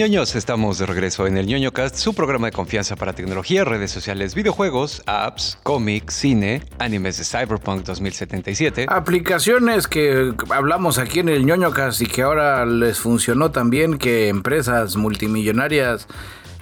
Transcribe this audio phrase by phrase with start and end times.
[0.00, 3.90] ñoños, estamos de regreso en el ñoño cast, su programa de confianza para tecnología, redes
[3.90, 8.86] sociales, videojuegos, apps, cómics, cine, animes de Cyberpunk 2077.
[8.88, 14.28] Aplicaciones que hablamos aquí en el ñoño cast y que ahora les funcionó también que
[14.28, 16.08] empresas multimillonarias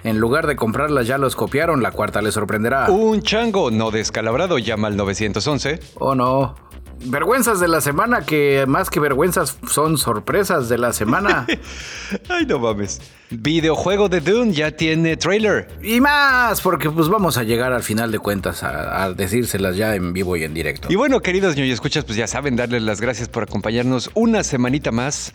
[0.03, 2.91] en lugar de comprarlas ya los copiaron, la cuarta les sorprenderá.
[2.91, 5.79] Un chango no descalabrado llama al 911.
[6.01, 6.57] Oh no.
[7.05, 11.47] Vergüenzas de la semana que más que vergüenzas son sorpresas de la semana.
[12.29, 13.01] Ay, no mames.
[13.31, 15.69] Videojuego de Dune ya tiene trailer.
[15.83, 19.95] y más, porque pues vamos a llegar al final de cuentas a, a decírselas ya
[19.95, 20.89] en vivo y en directo.
[20.91, 24.93] Y bueno, queridos ñoños escuchas, pues ya saben, darles las gracias por acompañarnos una semanita
[24.93, 25.35] más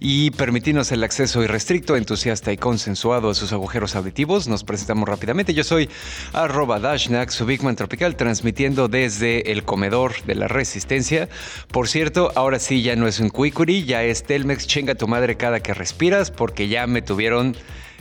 [0.00, 4.48] y permitirnos el acceso irrestricto, entusiasta y consensuado a sus agujeros auditivos.
[4.48, 5.52] Nos presentamos rápidamente.
[5.52, 5.90] Yo soy
[6.32, 11.28] arroba Dashnak, su Bigman Tropical, transmitiendo desde el comedor de la Resistencia.
[11.70, 15.36] Por cierto, ahora sí ya no es un cuicuri, ya es Telmex, chinga tu madre
[15.36, 17.33] cada que respiras, porque ya me tuvieron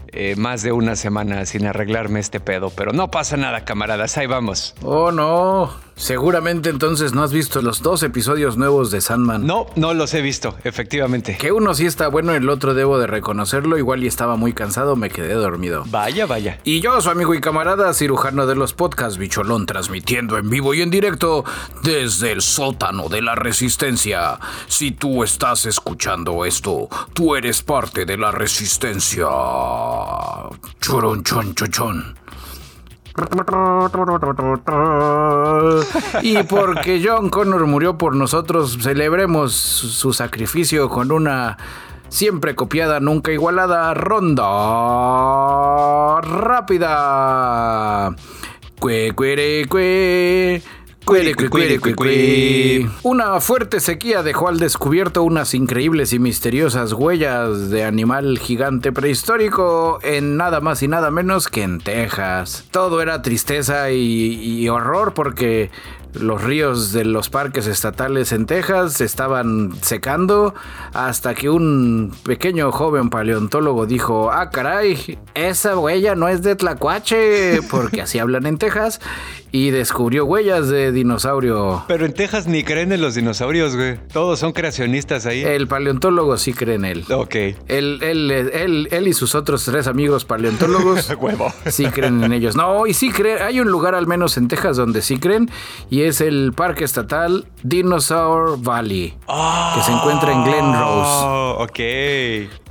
[0.08, 2.70] eh, más de una semana sin arreglarme este pedo.
[2.70, 4.76] Pero no pasa nada, camaradas, ahí vamos.
[4.84, 5.72] Oh no.
[5.96, 9.46] Seguramente entonces no has visto los dos episodios nuevos de Sandman.
[9.46, 11.38] No, no los he visto, efectivamente.
[11.38, 13.78] Que uno sí está bueno, el otro debo de reconocerlo.
[13.78, 15.84] Igual y estaba muy cansado, me quedé dormido.
[15.88, 16.60] Vaya, vaya.
[16.64, 20.82] Y yo, su amigo y camarada, cirujano de los podcasts, Bicholón, transmitiendo en vivo y
[20.82, 21.46] en directo
[21.84, 24.40] desde el sótano de la resistencia.
[24.68, 29.28] Si tú estás escuchando esto, tú eres parte de la resistencia.
[30.82, 32.16] Chon, chon, chon.
[36.22, 41.58] Y porque John Connor murió por nosotros, celebremos su sacrificio con una
[42.10, 44.44] siempre copiada, nunca igualada ronda
[46.22, 48.16] rápida.
[48.80, 50.62] Cue, cuere, cue.
[53.04, 60.00] Una fuerte sequía dejó al descubierto unas increíbles y misteriosas huellas de animal gigante prehistórico
[60.02, 62.66] en nada más y nada menos que en Texas.
[62.72, 65.72] Todo era tristeza y, y horror porque
[66.14, 70.54] los ríos de los parques estatales en Texas se estaban secando
[70.94, 77.62] hasta que un pequeño joven paleontólogo dijo, ah caray, esa huella no es de Tlacuache,
[77.70, 79.00] porque así hablan en Texas,
[79.56, 81.84] y descubrió huellas de dinosaurio.
[81.88, 84.00] Pero en Texas ni creen en los dinosaurios, güey.
[84.12, 85.44] Todos son creacionistas ahí.
[85.44, 87.06] El paleontólogo sí cree en él.
[87.12, 87.36] Ok.
[87.68, 91.54] Él, él, él, él y sus otros tres amigos paleontólogos Huevo.
[91.68, 92.56] sí creen en ellos.
[92.56, 93.44] No, y sí creen.
[93.44, 95.50] Hay un lugar al menos en Texas donde sí creen
[95.92, 99.14] y es el Parque Estatal Dinosaur Valley,
[99.76, 101.80] que se encuentra en Glen Rose, Oh, ok.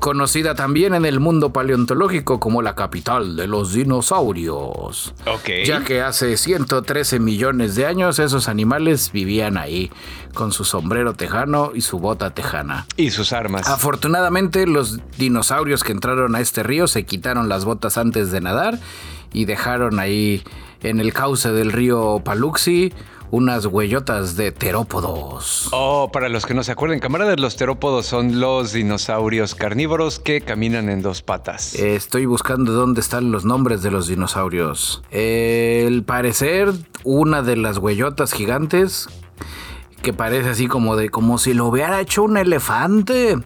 [0.03, 5.15] Conocida también en el mundo paleontológico como la capital de los dinosaurios.
[5.29, 5.49] Ok.
[5.65, 9.93] Ya que hace 113 millones de años esos animales vivían ahí,
[10.35, 12.85] con su sombrero tejano y su bota tejana.
[12.97, 13.69] Y sus armas.
[13.69, 18.81] Afortunadamente, los dinosaurios que entraron a este río se quitaron las botas antes de nadar
[19.33, 20.43] y dejaron ahí
[20.83, 22.93] en el cauce del río Paluxy
[23.33, 25.71] unas huellotas de terópodos.
[25.73, 30.43] Oh, para los que no se acuerden, camaradas, los terópodos son los dinosaurios carnívoros que
[30.43, 31.75] caminan en dos patas.
[31.75, 35.03] Estoy buscando dónde están los nombres de los dinosaurios.
[35.11, 39.09] El parecer, una de las huellotas gigantes
[40.03, 43.39] que parece así como de como si lo hubiera hecho un elefante.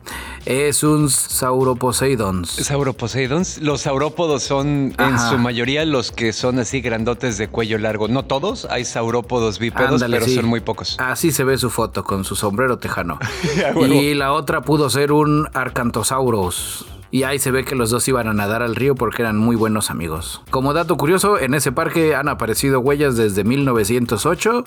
[0.46, 2.48] Es un Sauroposeidons.
[2.50, 3.58] Sauroposeidons.
[3.58, 8.06] Los saurópodos son en su mayoría los que son así grandotes de cuello largo.
[8.06, 10.36] No todos, hay saurópodos bípedos, Ándale, pero sí.
[10.36, 10.96] son muy pocos.
[11.00, 13.18] Así se ve su foto con su sombrero tejano.
[13.90, 16.86] Y la otra pudo ser un Arcantosaurus.
[17.16, 19.56] Y ahí se ve que los dos iban a nadar al río porque eran muy
[19.56, 20.42] buenos amigos.
[20.50, 24.64] Como dato curioso, en ese parque han aparecido huellas desde 1908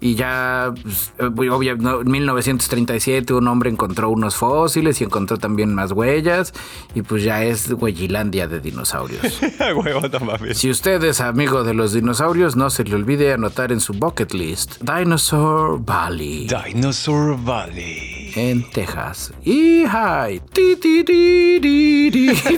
[0.00, 5.36] y ya, pues, eh, obvia- no, en 1937 un hombre encontró unos fósiles y encontró
[5.36, 6.54] también más huellas
[6.94, 9.22] y pues ya es huellilandia de dinosaurios.
[10.54, 14.32] Si usted es amigo de los dinosaurios, no se le olvide anotar en su bucket
[14.32, 18.21] list Dinosaur Valley Dinosaur Valley.
[18.36, 19.32] En Texas.
[19.44, 20.40] Y hi.
[20.52, 22.28] Ti, ti, ti, ti, ti.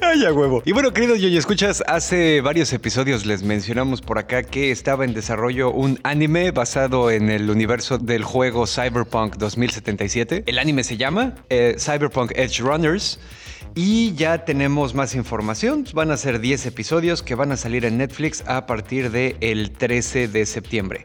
[0.00, 0.62] Ay, a huevo.
[0.64, 5.14] Y bueno, queridos yoyo escuchas, hace varios episodios les mencionamos por acá que estaba en
[5.14, 10.44] desarrollo un anime basado en el universo del juego Cyberpunk 2077.
[10.46, 13.18] El anime se llama eh, Cyberpunk Edge Runners.
[13.74, 15.84] Y ya tenemos más información.
[15.94, 20.26] Van a ser 10 episodios que van a salir en Netflix a partir del 13
[20.26, 21.04] de septiembre.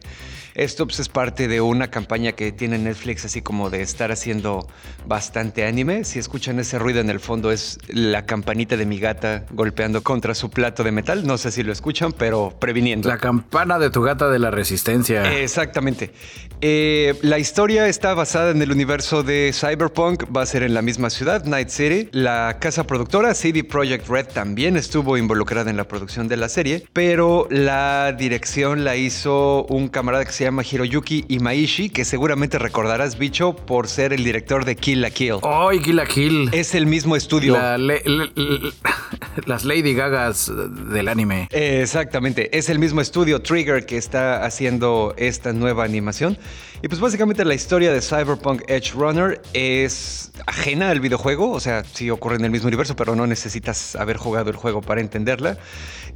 [0.56, 4.66] Esto pues, es parte de una campaña que tiene Netflix, así como de estar haciendo
[5.06, 6.06] bastante anime.
[6.06, 10.34] Si escuchan ese ruido en el fondo, es la campanita de mi gata golpeando contra
[10.34, 11.28] su plato de metal.
[11.28, 13.10] No sé si lo escuchan, pero previniendo.
[13.10, 15.30] La campana de tu gata de la resistencia.
[15.42, 16.14] Exactamente.
[16.62, 20.82] Eh, la historia está basada en el universo de Cyberpunk, va a ser en la
[20.82, 22.10] misma ciudad, Night City.
[22.12, 26.88] La casa productora CD Projekt Red también estuvo involucrada en la producción de la serie,
[26.94, 33.18] pero la dirección la hizo un camarada que se llama Hiroyuki Imaishi, que seguramente recordarás,
[33.18, 35.36] bicho, por ser el director de Kill la Kill.
[35.44, 36.50] ¡Ay, Kill la Kill!
[36.54, 37.58] Es el mismo estudio.
[39.46, 40.52] las Lady Gagas
[40.92, 41.48] del anime.
[41.52, 46.38] Exactamente, es el mismo estudio Trigger que está haciendo esta nueva animación.
[46.82, 51.84] Y pues básicamente la historia de Cyberpunk Edge Runner es ajena al videojuego, o sea,
[51.84, 55.58] sí ocurre en el mismo universo, pero no necesitas haber jugado el juego para entenderla.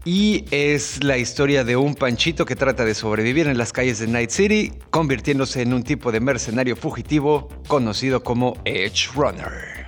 [0.06, 4.08] Y es la historia de un panchito que trata de sobrevivir en las calles de
[4.08, 9.79] Night City, convirtiéndose en un tipo de mercenario fugitivo conocido como Edge Runner.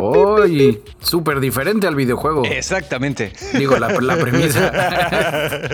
[0.00, 2.44] Uy, súper diferente al videojuego.
[2.44, 3.32] Exactamente.
[3.54, 4.72] Digo, la, premisa.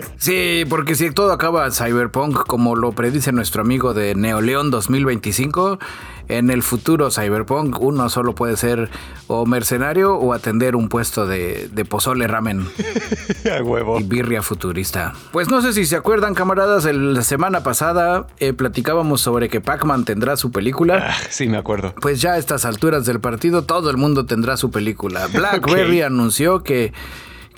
[0.16, 5.78] sí, porque si todo acaba Cyberpunk, como lo predice nuestro amigo de Neoleón 2025,
[6.28, 8.90] en el futuro Cyberpunk uno solo puede ser
[9.26, 12.66] o mercenario o atender un puesto de, pozole ramen.
[13.58, 13.98] A huevo.
[14.00, 15.14] Y birria futurista.
[15.32, 20.04] Pues no sé si se acuerdan, camaradas, la semana pasada eh, platicábamos sobre que Pac-Man
[20.04, 21.08] tendrá su película.
[21.10, 21.94] Ah, sí, me acuerdo.
[22.00, 25.26] Pues ya a estas alturas del partido todo el mundo tendrá su película.
[25.32, 26.92] Blackberry anunció que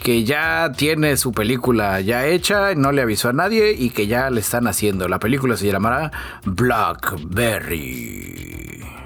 [0.02, 4.31] que ya tiene su película ya hecha, no le avisó a nadie y que ya
[4.31, 5.08] le están haciendo.
[5.08, 6.11] La película se llamará
[6.44, 8.25] Blackberry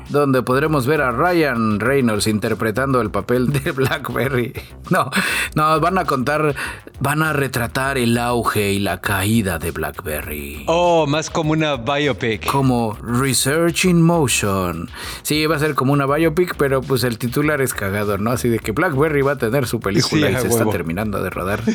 [0.09, 4.53] donde podremos ver a Ryan Reynolds interpretando el papel de Blackberry.
[4.91, 5.11] No,
[5.55, 6.55] no, van a contar,
[7.01, 10.65] van a retratar el auge y la caída de Blackberry.
[10.67, 12.47] Oh, más como una biopic.
[12.47, 14.89] Como Research in Motion.
[15.23, 18.31] Sí, va a ser como una biopic, pero pues el titular es cagado, ¿no?
[18.31, 21.63] Así de que Blackberry va a tener su película y se está terminando de rodar.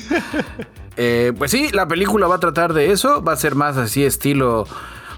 [0.95, 4.05] Eh, pues sí, la película va a tratar de eso, va a ser más así
[4.05, 4.67] estilo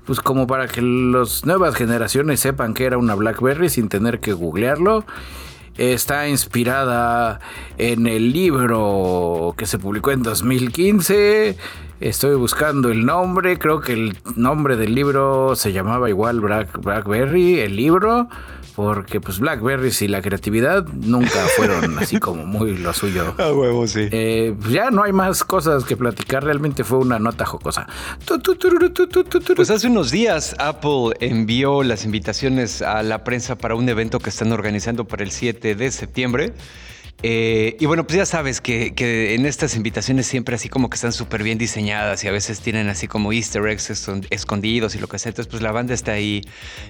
[0.05, 4.33] pues como para que las nuevas generaciones sepan que era una BlackBerry sin tener que
[4.33, 5.05] googlearlo.
[5.77, 7.41] Está inspirada
[7.77, 11.57] en el libro que se publicó en 2015.
[11.99, 13.59] Estoy buscando el nombre.
[13.59, 18.29] Creo que el nombre del libro se llamaba igual Blackberry, el libro
[18.75, 23.33] porque pues Blackberries y la creatividad nunca fueron así como muy lo suyo.
[23.37, 24.07] A huevo, sí.
[24.11, 27.87] Eh, pues, ya no hay más cosas que platicar, realmente fue una nota jocosa.
[29.55, 34.29] Pues hace unos días Apple envió las invitaciones a la prensa para un evento que
[34.29, 36.53] están organizando para el 7 de septiembre.
[37.27, 38.93] Eh, y bueno, pues ya sabes que,
[39.33, 42.87] en estas invitaciones siempre así como que están súper bien diseñadas y a veces tienen
[42.87, 43.89] así como easter eggs
[44.29, 45.31] escondidos y lo que sea.
[45.31, 46.41] Entonces pues la banda está ahí,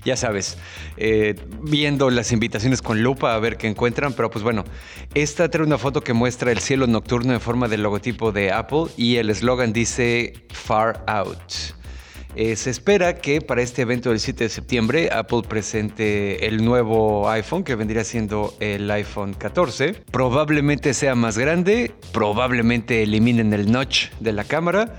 [0.04, 0.58] ya sabes,
[0.98, 4.12] eh, viendo las invitaciones con lupa a ver qué encuentran.
[4.12, 4.66] Pero pues bueno,
[5.14, 8.88] esta trae una foto que muestra el cielo nocturno en forma del logotipo de Apple
[8.98, 11.85] y el eslogan dice Far Out.
[12.38, 17.30] Eh, se espera que para este evento del 7 de septiembre Apple presente el nuevo
[17.30, 19.94] iPhone que vendría siendo el iPhone 14.
[20.12, 24.96] Probablemente sea más grande, probablemente eliminen el notch de la cámara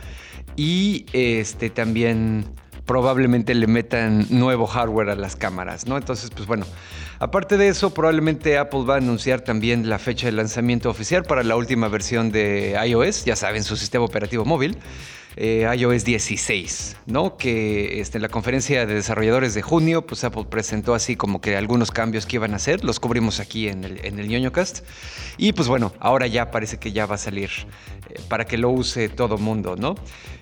[0.56, 2.46] y este también
[2.86, 5.98] probablemente le metan nuevo hardware a las cámaras, ¿no?
[5.98, 6.64] Entonces, pues bueno,
[7.18, 11.42] aparte de eso, probablemente Apple va a anunciar también la fecha de lanzamiento oficial para
[11.42, 14.78] la última versión de iOS, ya saben, su sistema operativo móvil
[15.36, 17.36] eh, iOS 16, ¿no?
[17.36, 21.56] Que este, en la conferencia de desarrolladores de junio, pues Apple presentó así como que
[21.56, 24.84] algunos cambios que iban a hacer, los cubrimos aquí en el, en el ñoñocast.
[25.36, 27.50] Y pues bueno, ahora ya parece que ya va a salir
[28.08, 29.94] eh, para que lo use todo mundo, ¿no?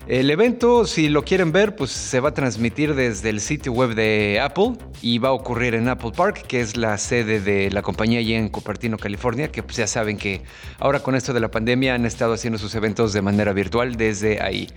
[0.07, 3.95] El evento, si lo quieren ver, pues se va a transmitir desde el sitio web
[3.95, 7.81] de Apple y va a ocurrir en Apple Park, que es la sede de la
[7.81, 10.43] compañía allí en Cupertino, California, que pues ya saben que
[10.79, 14.43] ahora con esto de la pandemia han estado haciendo sus eventos de manera virtual desde
[14.43, 14.67] ahí.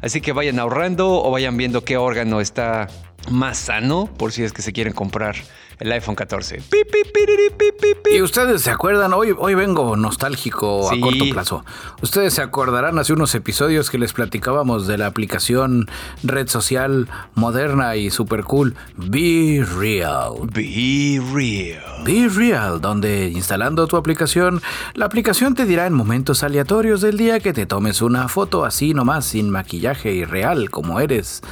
[0.00, 2.88] Así que vayan ahorrando o vayan viendo qué órgano está
[3.30, 5.36] más sano por si es que se quieren comprar
[5.82, 6.62] el iPhone 14.
[8.12, 11.64] Y ustedes se acuerdan, hoy, hoy vengo nostálgico a corto plazo.
[12.02, 15.88] Ustedes se acordarán hace unos episodios que les platicábamos de la aplicación
[16.22, 20.34] red social moderna y super cool Be Real.
[20.52, 22.04] Be Real.
[22.04, 24.62] Be Real, donde instalando tu aplicación,
[24.94, 28.94] la aplicación te dirá en momentos aleatorios del día que te tomes una foto así
[28.94, 31.42] nomás, sin maquillaje y real como eres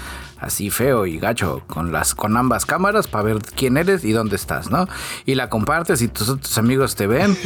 [0.41, 4.37] así feo y gacho con las con ambas cámaras para ver quién eres y dónde
[4.37, 4.89] estás, ¿no?
[5.27, 7.37] Y la compartes y tus, tus amigos te ven.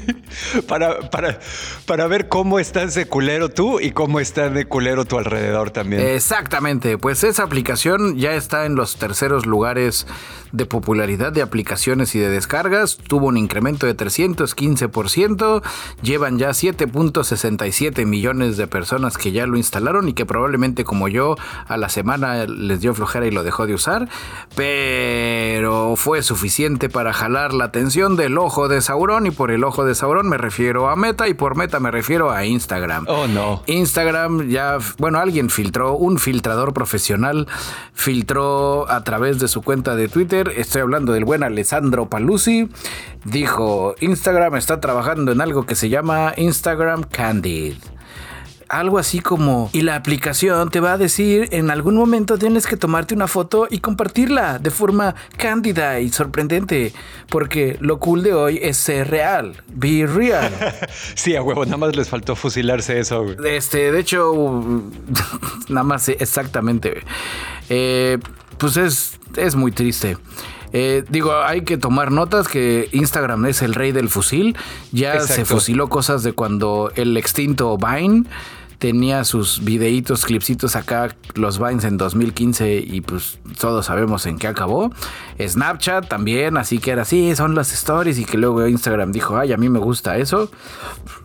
[0.68, 1.40] para, para,
[1.86, 6.02] para ver cómo estás de culero tú y cómo está de culero tu alrededor también.
[6.02, 10.06] Exactamente, pues esa aplicación ya está en los terceros lugares
[10.52, 15.62] de popularidad de aplicaciones y de descargas, tuvo un incremento de 315%,
[16.02, 21.36] llevan ya 7.67 millones de personas que ya lo instalaron y que probablemente como yo
[21.66, 24.08] a la semana les dio flojera y lo dejó de usar,
[24.54, 29.84] pero fue suficiente para jalar la atención del ojo de Sauron y por el ojo
[29.84, 33.06] de Sauron me refiero a Meta y por Meta me refiero a Instagram.
[33.08, 33.62] Oh no.
[33.66, 37.46] Instagram ya, bueno, alguien filtró, un filtrador profesional
[37.92, 42.68] filtró a través de su cuenta de Twitter, estoy hablando del buen Alessandro Paluzzi,
[43.24, 47.76] dijo, Instagram está trabajando en algo que se llama Instagram Candid
[48.68, 52.76] algo así como, y la aplicación te va a decir en algún momento tienes que
[52.76, 56.92] tomarte una foto y compartirla de forma cándida y sorprendente,
[57.28, 60.52] porque lo cool de hoy es ser real, be real.
[61.14, 63.24] sí, a huevo, nada más les faltó fusilarse eso.
[63.44, 64.32] Este, de hecho,
[65.68, 67.02] nada más exactamente.
[67.68, 68.18] Eh,
[68.58, 70.16] pues es, es muy triste.
[70.72, 74.56] Eh, digo, hay que tomar notas que Instagram es el rey del fusil.
[74.92, 78.24] Ya se fusiló cosas de cuando el extinto Vine
[78.78, 84.48] tenía sus videitos, clipsitos acá, los Vines en 2015 y pues todos sabemos en qué
[84.48, 84.92] acabó.
[85.40, 89.52] Snapchat también, así que era así, son las stories y que luego Instagram dijo, ay,
[89.52, 90.50] a mí me gusta eso.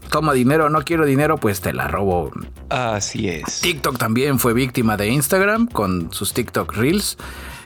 [0.10, 2.32] Toma dinero, no quiero dinero, pues te la robo.
[2.70, 3.62] Así es.
[3.62, 7.18] TikTok también fue víctima de Instagram con sus TikTok Reels.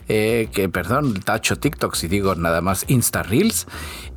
[0.07, 3.67] Eh, que perdón, tacho TikTok si digo nada más Insta Reels.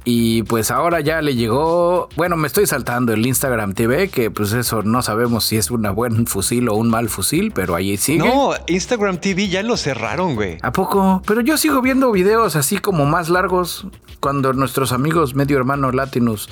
[0.04, 4.52] Y pues ahora ya le llegó, bueno, me estoy saltando el Instagram TV, que pues
[4.52, 8.20] eso no sabemos si es un buen fusil o un mal fusil, pero ahí sigue.
[8.20, 10.56] No, Instagram TV ya lo cerraron, güey.
[10.62, 11.22] ¿A poco?
[11.26, 13.86] Pero yo sigo viendo videos así como más largos
[14.20, 16.48] cuando nuestros amigos medio hermano Latinus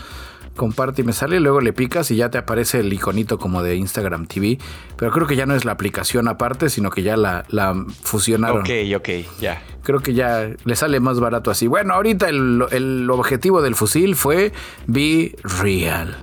[0.57, 3.77] comparte y me sale, luego le picas y ya te aparece el iconito como de
[3.77, 4.59] Instagram TV.
[4.97, 8.63] Pero creo que ya no es la aplicación aparte, sino que ya la, la fusionaron.
[8.63, 9.09] Ok, ok,
[9.41, 9.63] ya.
[9.83, 11.69] Creo que ya le sale más barato así.
[11.69, 14.53] Bueno, ahorita el, el objetivo del fusil fue
[14.87, 16.17] Be Real.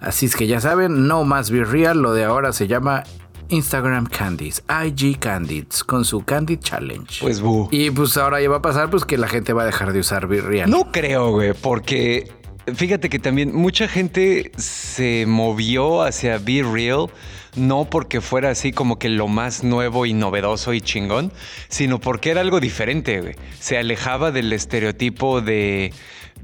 [0.00, 3.04] Así es que ya saben, no más Be Real, lo de ahora se llama
[3.48, 7.20] Instagram Candies, IG Candids, con su Candid Challenge.
[7.20, 7.68] Pues bu.
[7.70, 10.00] Y pues ahora ya va a pasar pues que la gente va a dejar de
[10.00, 10.70] usar Be Real.
[10.70, 12.30] No creo, güey, porque
[12.72, 17.08] Fíjate que también mucha gente se movió hacia Be Real,
[17.56, 21.30] no porque fuera así como que lo más nuevo y novedoso y chingón,
[21.68, 25.92] sino porque era algo diferente, Se alejaba del estereotipo de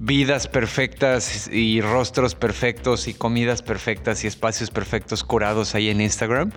[0.02, 6.52] vidas perfectas y rostros perfectos y comidas perfectas y espacios perfectos curados ahí en Instagram.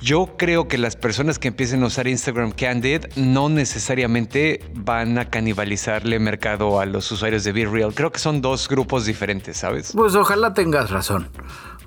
[0.00, 5.28] Yo creo que las personas que empiecen a usar Instagram Candid no necesariamente van a
[5.30, 7.92] canibalizarle mercado a los usuarios de Be Real.
[7.92, 9.90] Creo que son dos grupos diferentes, ¿sabes?
[9.92, 11.28] Pues ojalá tengas razón.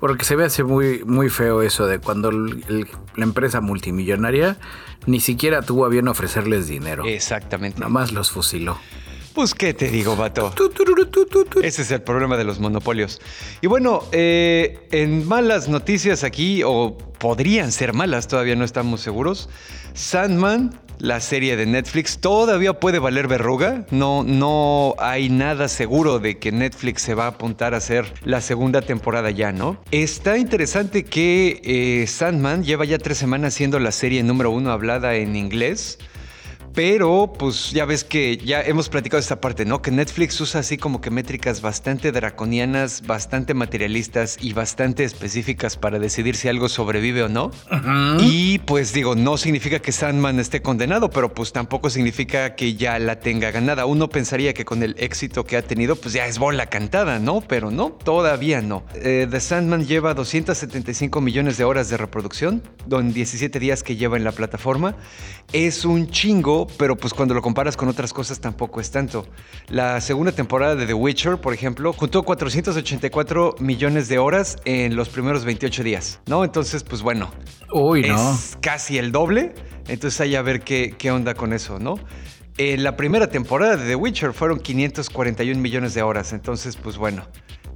[0.00, 4.58] Porque se ve hace muy, muy feo eso de cuando la empresa multimillonaria
[5.06, 7.04] ni siquiera tuvo a bien ofrecerles dinero.
[7.06, 7.80] Exactamente.
[7.80, 8.78] Nada más los fusiló.
[9.34, 10.52] Pues qué te digo, vato.
[11.62, 13.20] Ese es el problema de los monopolios.
[13.60, 19.48] Y bueno, eh, en malas noticias aquí, o podrían ser malas, todavía no estamos seguros.
[19.94, 23.86] Sandman, la serie de Netflix, todavía puede valer verruga.
[23.90, 28.40] No, no hay nada seguro de que Netflix se va a apuntar a hacer la
[28.40, 29.80] segunda temporada ya, ¿no?
[29.92, 35.14] Está interesante que eh, Sandman lleva ya tres semanas siendo la serie número uno hablada
[35.14, 35.98] en inglés.
[36.74, 39.82] Pero, pues ya ves que ya hemos platicado esta parte, ¿no?
[39.82, 45.98] Que Netflix usa así como que métricas bastante draconianas, bastante materialistas y bastante específicas para
[45.98, 47.50] decidir si algo sobrevive o no.
[48.20, 52.98] Y pues digo, no significa que Sandman esté condenado, pero pues tampoco significa que ya
[52.98, 53.86] la tenga ganada.
[53.86, 57.40] Uno pensaría que con el éxito que ha tenido, pues ya es bola cantada, ¿no?
[57.40, 58.84] Pero no, todavía no.
[58.94, 64.16] Eh, The Sandman lleva 275 millones de horas de reproducción, en 17 días que lleva
[64.16, 64.96] en la plataforma.
[65.52, 69.26] Es un chingo pero pues cuando lo comparas con otras cosas tampoco es tanto.
[69.68, 75.08] La segunda temporada de The Witcher, por ejemplo, juntó 484 millones de horas en los
[75.08, 76.44] primeros 28 días, ¿no?
[76.44, 77.30] Entonces, pues bueno,
[77.72, 78.34] Uy, no.
[78.34, 79.54] es casi el doble.
[79.88, 81.96] Entonces hay a ver qué, qué onda con eso, ¿no?
[82.58, 86.32] En la primera temporada de The Witcher fueron 541 millones de horas.
[86.32, 87.26] Entonces, pues bueno.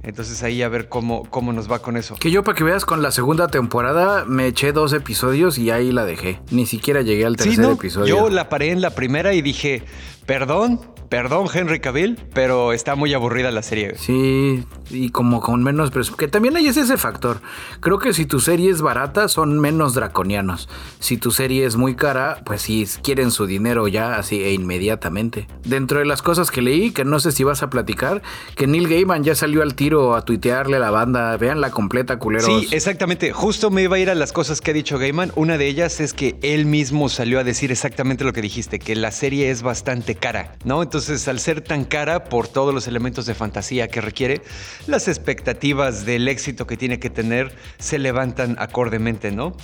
[0.05, 2.15] Entonces ahí a ver cómo, cómo nos va con eso.
[2.15, 5.91] Que yo para que veas con la segunda temporada me eché dos episodios y ahí
[5.91, 6.39] la dejé.
[6.51, 8.05] Ni siquiera llegué al tercer episodio.
[8.05, 9.83] Yo la paré en la primera y dije,
[10.27, 13.95] perdón, Perdón, Henry Cavill, pero está muy aburrida la serie.
[13.97, 17.41] Sí, y como con menos que también hay ese factor.
[17.79, 20.67] Creo que si tu serie es barata, son menos draconianos.
[20.99, 25.47] Si tu serie es muy cara, pues sí, quieren su dinero ya así e inmediatamente.
[25.63, 28.21] Dentro de las cosas que leí, que no sé si vas a platicar,
[28.55, 32.17] que Neil Gaiman ya salió al tiro a tuitearle a la banda, vean la completa,
[32.17, 32.45] culeros.
[32.45, 33.31] Sí, exactamente.
[33.31, 35.31] Justo me iba a ir a las cosas que ha dicho Gaiman.
[35.35, 38.95] Una de ellas es que él mismo salió a decir exactamente lo que dijiste, que
[38.95, 40.81] la serie es bastante cara, ¿no?
[40.81, 44.41] Entonces, al ser tan cara por todos los elementos de fantasía que requiere,
[44.87, 49.57] las expectativas del éxito que tiene que tener se levantan acordemente, ¿no?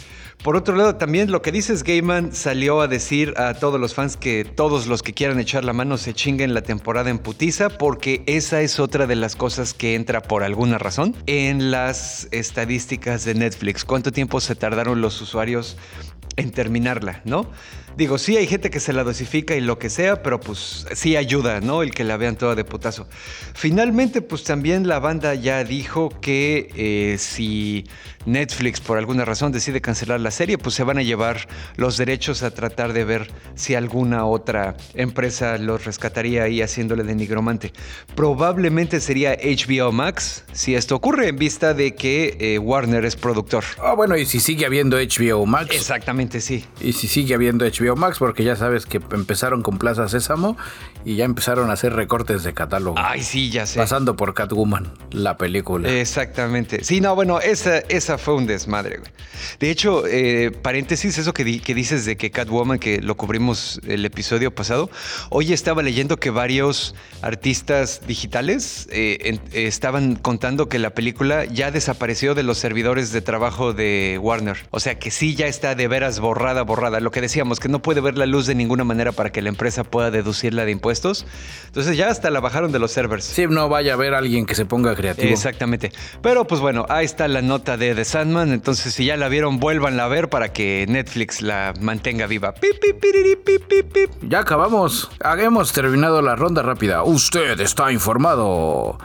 [0.43, 4.17] Por otro lado, también lo que dices, Gaiman salió a decir a todos los fans
[4.17, 8.23] que todos los que quieran echar la mano se chinguen la temporada en putiza, porque
[8.25, 13.35] esa es otra de las cosas que entra por alguna razón en las estadísticas de
[13.35, 13.85] Netflix.
[13.85, 15.77] ¿Cuánto tiempo se tardaron los usuarios
[16.37, 17.47] en terminarla, ¿no?
[17.97, 21.15] Digo, sí hay gente que se la dosifica y lo que sea, pero pues sí
[21.15, 21.83] ayuda, ¿no?
[21.83, 23.07] El que la vean toda de putazo.
[23.53, 27.85] Finalmente, pues también la banda ya dijo que eh, si
[28.25, 32.43] Netflix por alguna razón decide cancelar la serie, pues se van a llevar los derechos
[32.43, 37.73] a tratar de ver si alguna otra empresa los rescataría ahí haciéndole de nigromante.
[38.15, 43.63] Probablemente sería HBO Max si esto ocurre en vista de que eh, Warner es productor.
[43.79, 45.75] Ah, bueno, y si sigue habiendo HBO Max.
[45.75, 46.65] Exactamente, sí.
[46.79, 50.57] Y si sigue habiendo HBO Max, porque ya sabes que empezaron con Plaza Sésamo
[51.05, 52.95] y ya empezaron a hacer recortes de catálogo.
[52.97, 53.79] Ay, sí, ya sé.
[53.79, 55.89] Pasando por Catwoman, la película.
[55.89, 56.83] Exactamente.
[56.83, 59.11] Sí, no, bueno, esa, esa fue un desmadre, güey.
[59.59, 64.05] De hecho, eh, paréntesis, eso que, que dices de que Catwoman, que lo cubrimos el
[64.05, 64.89] episodio pasado,
[65.29, 72.35] hoy estaba leyendo que varios artistas digitales eh, estaban contando que la película ya desapareció
[72.35, 74.57] de los servidores de trabajo de Warner.
[74.71, 76.99] O sea que sí, ya está de veras borrada, borrada.
[76.99, 79.49] Lo que decíamos, que no puede ver la luz de ninguna manera para que la
[79.49, 81.25] empresa pueda deducirla de impuestos.
[81.67, 83.25] Entonces ya hasta la bajaron de los servers.
[83.25, 85.29] Sí, no vaya a haber alguien que se ponga creativo.
[85.29, 85.91] Exactamente.
[86.21, 88.51] Pero pues bueno, ahí está la nota de The Sandman.
[88.51, 92.53] Entonces si ya la vieron, vuélvanla a ver para que Netflix la mantenga viva.
[94.21, 95.09] ya acabamos.
[95.39, 97.03] Hemos terminado la ronda rápida.
[97.03, 98.97] Usted está informado.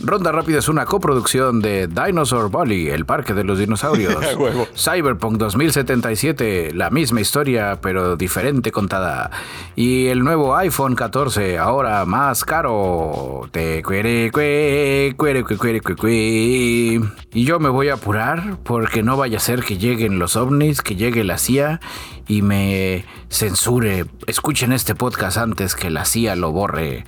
[0.00, 4.16] Ronda Rápida es una coproducción de Dinosaur Valley, el parque de los dinosaurios.
[4.76, 9.30] Cyberpunk 2077, la misma historia pero diferente contada.
[9.76, 13.48] Y el nuevo iPhone 14, ahora más caro.
[13.50, 17.00] Te cuere, cuere, cuere, cuere, cuere,
[17.32, 20.82] Y yo me voy a apurar porque no vaya a ser que lleguen los ovnis,
[20.82, 21.80] que llegue la CIA
[22.28, 24.06] y me censure.
[24.26, 27.04] Escuchen este podcast antes que la CIA lo borre.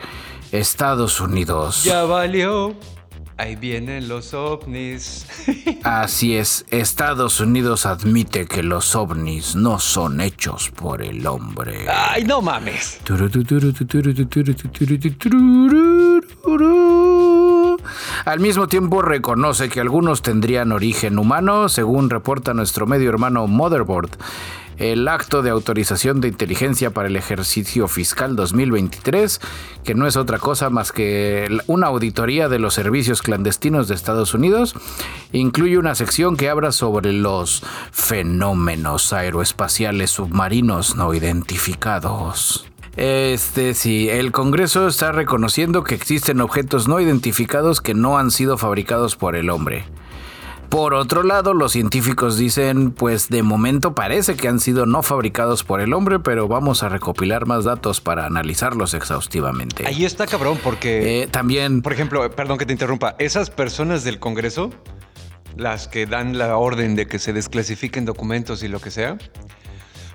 [0.54, 1.82] Estados Unidos.
[1.82, 2.76] Ya valió.
[3.36, 5.26] Ahí vienen los ovnis.
[5.82, 11.86] Así es, Estados Unidos admite que los ovnis no son hechos por el hombre.
[11.88, 13.00] Ay, no mames.
[18.24, 24.10] Al mismo tiempo reconoce que algunos tendrían origen humano, según reporta nuestro medio hermano Motherboard
[24.78, 29.40] el acto de autorización de inteligencia para el ejercicio fiscal 2023,
[29.84, 34.34] que no es otra cosa más que una auditoría de los servicios clandestinos de Estados
[34.34, 34.74] Unidos,
[35.32, 42.66] incluye una sección que habla sobre los fenómenos aeroespaciales submarinos no identificados.
[42.96, 48.56] Este sí, el Congreso está reconociendo que existen objetos no identificados que no han sido
[48.56, 49.84] fabricados por el hombre.
[50.68, 55.62] Por otro lado, los científicos dicen, pues de momento parece que han sido no fabricados
[55.62, 59.86] por el hombre, pero vamos a recopilar más datos para analizarlos exhaustivamente.
[59.86, 61.82] Ahí está cabrón, porque eh, también...
[61.82, 64.70] Por ejemplo, perdón que te interrumpa, esas personas del Congreso,
[65.56, 69.16] las que dan la orden de que se desclasifiquen documentos y lo que sea,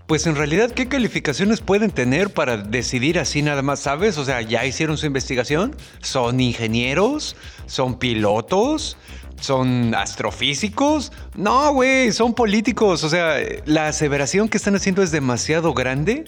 [0.10, 4.18] pues en realidad, ¿qué calificaciones pueden tener para decidir así nada más, sabes?
[4.18, 7.36] O sea, ya hicieron su investigación, son ingenieros,
[7.68, 8.98] son pilotos,
[9.40, 11.12] ¿Son astrofísicos?
[11.36, 13.04] No, güey, son políticos.
[13.04, 16.26] O sea, la aseveración que están haciendo es demasiado grande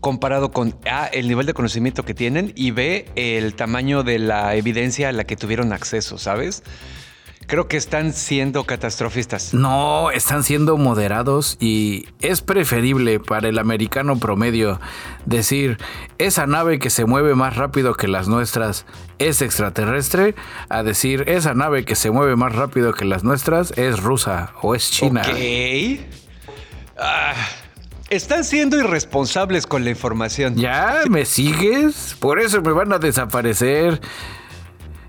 [0.00, 4.54] comparado con A, el nivel de conocimiento que tienen y B, el tamaño de la
[4.54, 6.62] evidencia a la que tuvieron acceso, ¿sabes?
[7.50, 9.54] Creo que están siendo catastrofistas.
[9.54, 14.80] No, están siendo moderados y es preferible para el americano promedio
[15.26, 15.76] decir
[16.18, 18.86] esa nave que se mueve más rápido que las nuestras
[19.18, 20.36] es extraterrestre
[20.68, 24.76] a decir esa nave que se mueve más rápido que las nuestras es rusa o
[24.76, 25.22] es china.
[25.22, 26.00] Ok.
[26.98, 27.34] Ah,
[28.10, 30.54] están siendo irresponsables con la información.
[30.54, 31.00] ¿Ya?
[31.10, 32.14] ¿Me sigues?
[32.20, 34.00] Por eso me van a desaparecer.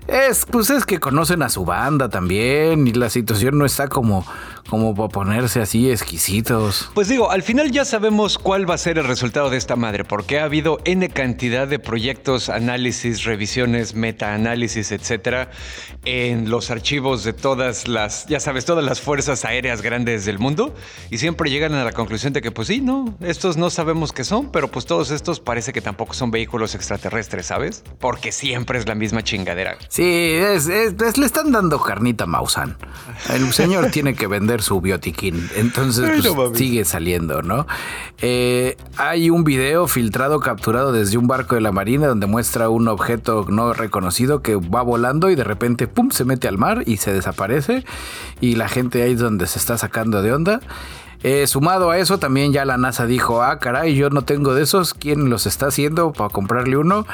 [0.06, 4.26] Es, pues es que conocen a su banda también y la situación no está como,
[4.68, 6.90] como para ponerse así exquisitos.
[6.94, 10.04] Pues digo, al final ya sabemos cuál va a ser el resultado de esta madre,
[10.04, 15.50] porque ha habido N cantidad de proyectos, análisis, revisiones, metaanálisis, etcétera,
[16.04, 20.74] en los archivos de todas las, ya sabes, todas las fuerzas aéreas grandes del mundo,
[21.10, 24.24] y siempre llegan a la conclusión de que, pues sí, no, estos no sabemos qué
[24.24, 27.84] son, pero pues todos estos parece que tampoco son vehículos extraterrestres, ¿sabes?
[27.98, 29.76] Porque siempre es la misma chingadera.
[29.88, 32.76] Sí, es, le están dando carnita a Mausan.
[33.32, 37.66] El señor tiene que vender su biotiquín, entonces pues, sigue saliendo, ¿no?
[38.20, 42.88] Eh, hay un video filtrado, capturado desde un barco de la Marina, donde muestra un
[42.88, 46.98] objeto no reconocido que va volando y de repente, ¡pum!, se mete al mar y
[46.98, 47.84] se desaparece.
[48.40, 50.60] Y la gente ahí es donde se está sacando de onda.
[51.22, 54.62] Eh, sumado a eso, también ya la NASA dijo, ah, caray, yo no tengo de
[54.62, 57.06] esos, ¿quién los está haciendo para comprarle uno?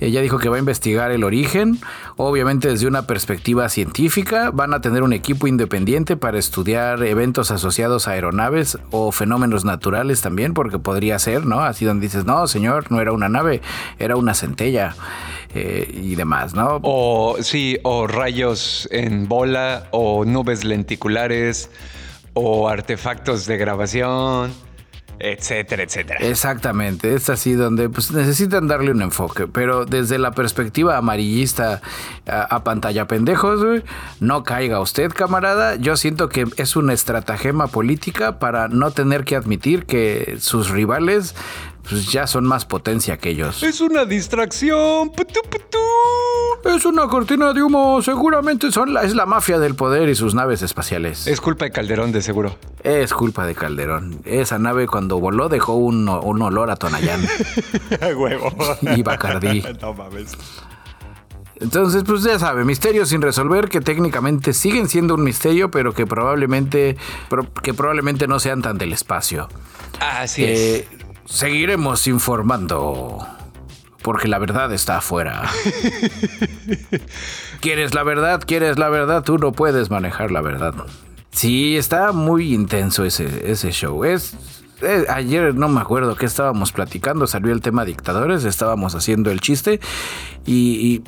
[0.00, 1.80] Ella dijo que va a investigar el origen,
[2.16, 8.06] obviamente desde una perspectiva científica, van a tener un equipo independiente para estudiar eventos asociados
[8.06, 11.60] a aeronaves o fenómenos naturales también, porque podría ser, ¿no?
[11.60, 13.62] Así donde dices, no, señor, no era una nave,
[13.98, 14.94] era una centella.
[15.54, 16.80] Eh, y demás, ¿no?
[16.82, 21.70] O sí, o rayos en bola, o nubes lenticulares,
[22.38, 24.52] o artefactos de grabación,
[25.18, 26.20] etcétera, etcétera.
[26.20, 31.80] Exactamente, es así donde pues, necesitan darle un enfoque, pero desde la perspectiva amarillista
[32.26, 33.82] a, pantalla pendejos,
[34.20, 35.76] no caiga usted, camarada.
[35.76, 41.34] Yo siento que es una estratagema política para no tener que admitir que sus rivales
[41.88, 43.62] pues ya son más potencia que ellos.
[43.62, 45.12] Es una distracción.
[46.64, 48.02] Es una cortina de humo.
[48.02, 51.26] Seguramente son la, es la mafia del poder y sus naves espaciales.
[51.26, 52.58] Es culpa de Calderón, de seguro.
[52.82, 54.20] Es culpa de Calderón.
[54.24, 57.26] Esa nave cuando voló dejó un, olor a Tonayán.
[58.16, 58.52] huevo.
[58.82, 59.62] Y Bacardí.
[59.80, 60.32] no mames.
[61.58, 66.06] Entonces, pues ya sabe, misterios sin resolver que técnicamente siguen siendo un misterio, pero que
[66.06, 66.98] probablemente,
[67.62, 69.48] que probablemente no sean tan del espacio.
[69.98, 70.84] Así es.
[71.26, 73.26] Eh, Seguiremos informando.
[74.02, 75.42] Porque la verdad está afuera.
[77.60, 78.42] ¿Quieres la verdad?
[78.46, 79.24] ¿Quieres la verdad?
[79.24, 80.74] Tú no puedes manejar la verdad.
[81.32, 84.04] Sí, está muy intenso ese, ese show.
[84.04, 84.36] Es,
[85.08, 89.80] ayer no me acuerdo qué estábamos platicando, salió el tema dictadores, estábamos haciendo el chiste
[90.44, 91.02] y,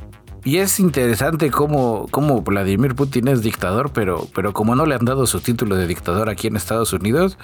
[0.45, 5.05] y, es interesante cómo, cómo, Vladimir Putin es dictador, pero, pero como no le han
[5.05, 7.37] dado su título de dictador aquí en Estados Unidos,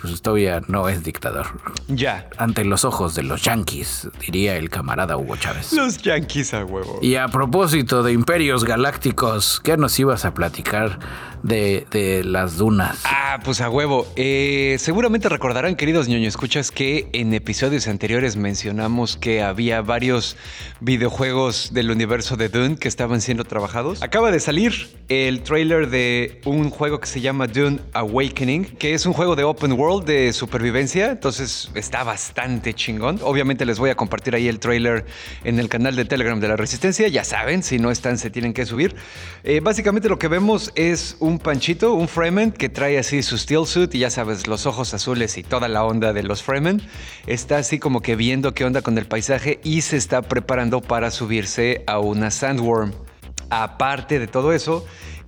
[0.00, 1.46] pues todavía no es dictador.
[1.88, 2.28] Ya.
[2.36, 5.72] Ante los ojos de los yanquis, diría el camarada Hugo Chávez.
[5.72, 6.98] Los yanquis a huevo.
[7.02, 10.98] Y a propósito de imperios galácticos, ¿qué nos ibas a platicar
[11.42, 13.02] de, las dunas?
[13.04, 14.06] Ah, pues a huevo.
[14.16, 20.36] Eh, seguramente recordarán, queridos ñoño escuchas, que en episodios anteriores mencionamos que había varios
[20.80, 24.02] videojuegos del universo de Dune que estaban siendo trabajados.
[24.02, 29.06] Acaba de salir el trailer de un juego que se llama Dune Awakening, que es
[29.06, 33.20] un juego de open world de supervivencia, entonces está bastante chingón.
[33.22, 35.06] Obviamente les voy a compartir ahí el trailer
[35.44, 38.52] en el canal de Telegram de la Resistencia, ya saben, si no están se tienen
[38.52, 38.96] que subir.
[39.44, 43.64] Eh, básicamente lo que vemos es un panchito, un Fremen que trae así su steel
[43.64, 46.82] suit y ya sabes, los ojos azules y toda la onda de los Fremen.
[47.28, 51.12] Está así como que viendo qué onda con el paisaje y se está preparando para
[51.12, 52.92] subirse a una sandworm.
[53.50, 54.84] Aparte de todo eso,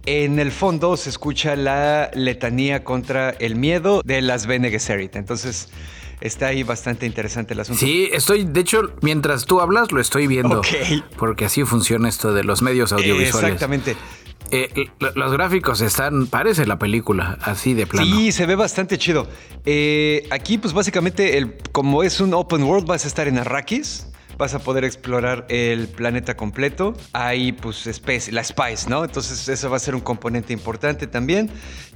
[0.09, 5.17] en el fondo se escucha la letanía contra el miedo de las Bene Gesserit.
[5.17, 5.69] Entonces
[6.21, 7.81] está ahí bastante interesante el asunto.
[7.81, 10.61] Sí, estoy, de hecho, mientras tú hablas, lo estoy viendo.
[10.61, 10.67] Ok.
[11.17, 13.53] Porque así funciona esto de los medios audiovisuales.
[13.53, 13.97] Exactamente.
[14.51, 18.17] Eh, los gráficos están, parece la película, así de plano.
[18.17, 19.29] Sí, se ve bastante chido.
[19.67, 24.07] Eh, aquí, pues básicamente, el, como es un open world, vas a estar en Arrakis
[24.39, 26.95] vas a poder explorar el planeta completo.
[27.13, 27.85] Hay pues
[28.31, 29.05] la Spice, ¿no?
[29.05, 31.51] Entonces eso va a ser un componente importante también.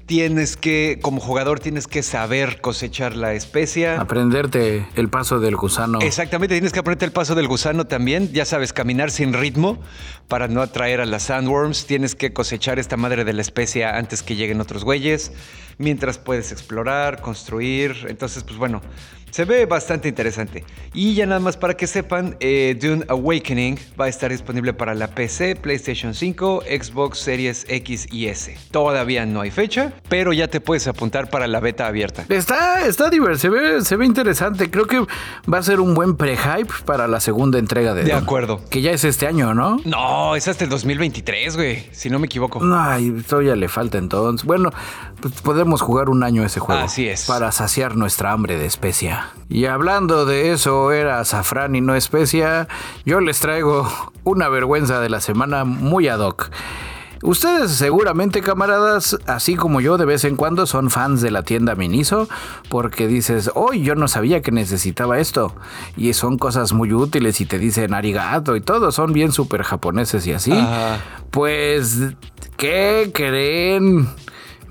[0.07, 4.01] Tienes que, como jugador, tienes que saber cosechar la especia.
[4.01, 6.01] Aprenderte el paso del gusano.
[6.01, 8.33] Exactamente, tienes que aprenderte el paso del gusano también.
[8.33, 9.81] Ya sabes, caminar sin ritmo
[10.27, 11.87] para no atraer a las sandworms.
[11.87, 15.33] Tienes que cosechar esta madre de la especia antes que lleguen otros güeyes.
[15.79, 18.07] Mientras puedes explorar, construir.
[18.09, 18.83] Entonces, pues bueno,
[19.33, 20.63] se ve bastante interesante.
[20.93, 24.95] Y ya nada más para que sepan, eh, Dune Awakening va a estar disponible para
[24.95, 28.55] la PC, PlayStation 5, Xbox Series X y S.
[28.71, 32.27] Todavía no hay fecha, pero ya te puedes apuntar para la beta abierta.
[32.29, 34.71] Está, está diverso, se ve, se ve interesante.
[34.71, 35.01] Creo que
[35.51, 38.61] va a ser un buen pre-hype para la segunda entrega de De acuerdo.
[38.69, 39.79] Que ya es este año, ¿no?
[39.87, 42.61] No, es hasta el 2023, güey, si no me equivoco.
[42.63, 44.47] Ay, todavía le falta entonces.
[44.47, 44.71] Bueno,
[45.23, 46.83] pues podemos jugar un año ese juego.
[46.83, 47.25] Así es.
[47.25, 49.22] Para saciar nuestra hambre de especia.
[49.49, 52.69] Y hablando de eso, era azafrán y no especia,
[53.05, 53.89] yo les traigo
[54.25, 56.51] una vergüenza de la semana muy ad hoc.
[57.23, 61.77] Ustedes seguramente, camaradas, así como yo, de vez en cuando son fans de la tienda
[61.77, 62.29] Miniso,
[62.69, 65.55] porque dices, hoy yo no sabía que necesitaba esto.
[65.97, 70.27] Y son cosas muy útiles y te dicen arigato y todo, son bien súper japoneses
[70.27, 70.53] y así.
[71.31, 72.01] Pues,
[72.57, 74.09] ¿qué creen?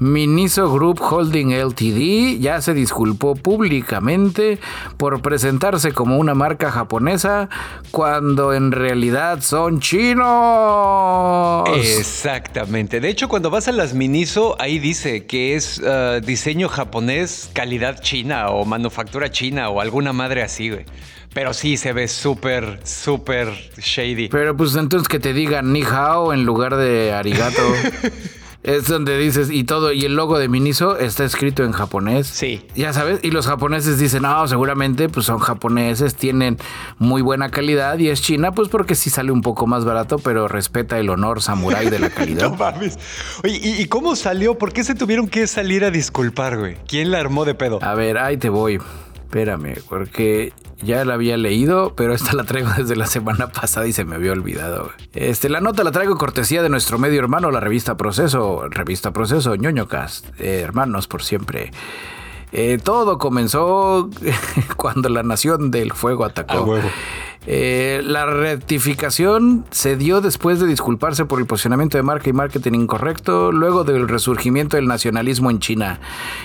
[0.02, 4.58] Miniso Group Holding Ltd ya se disculpó públicamente
[4.98, 7.50] por presentarse como una marca japonesa
[7.92, 10.26] cuando en realidad son chinos.
[11.70, 13.00] Exactamente.
[13.00, 18.02] De hecho, cuando vas a las Miniso, ahí dice que es uh, diseño japonés, calidad
[18.02, 20.86] china o manufactura china o alguna madre así, güey.
[21.32, 24.30] Pero sí se ve súper, súper shady.
[24.30, 27.62] Pero pues entonces que te digan ni hao en lugar de arigato.
[28.64, 32.28] Es donde dices, y todo, y el logo de Miniso está escrito en japonés.
[32.28, 32.64] Sí.
[32.76, 36.58] Ya sabes, y los japoneses dicen, no, seguramente pues son japoneses, tienen
[37.00, 40.48] muy buena calidad y es China, pues porque sí sale un poco más barato, pero
[40.48, 42.50] respeta el honor samurái de la calidad.
[42.52, 43.00] no mames.
[43.44, 44.58] Oye, ¿y, ¿y cómo salió?
[44.60, 46.78] ¿Por qué se tuvieron que salir a disculpar, güey?
[46.88, 47.80] ¿Quién la armó de pedo?
[47.82, 48.80] A ver, ahí te voy.
[49.16, 53.94] Espérame, porque ya la había leído, pero esta la traigo desde la semana pasada y
[53.94, 54.92] se me había olvidado.
[55.14, 59.56] Este, la nota la traigo cortesía de nuestro medio hermano, la revista Proceso, revista Proceso,
[59.56, 61.72] ñoñocast, eh, hermanos por siempre.
[62.52, 64.10] Eh, todo comenzó
[64.78, 66.78] cuando la Nación del Fuego atacó.
[67.48, 72.74] Eh, la rectificación se dio después de disculparse por el posicionamiento de marca y marketing
[72.74, 76.00] incorrecto, luego del resurgimiento del nacionalismo en China,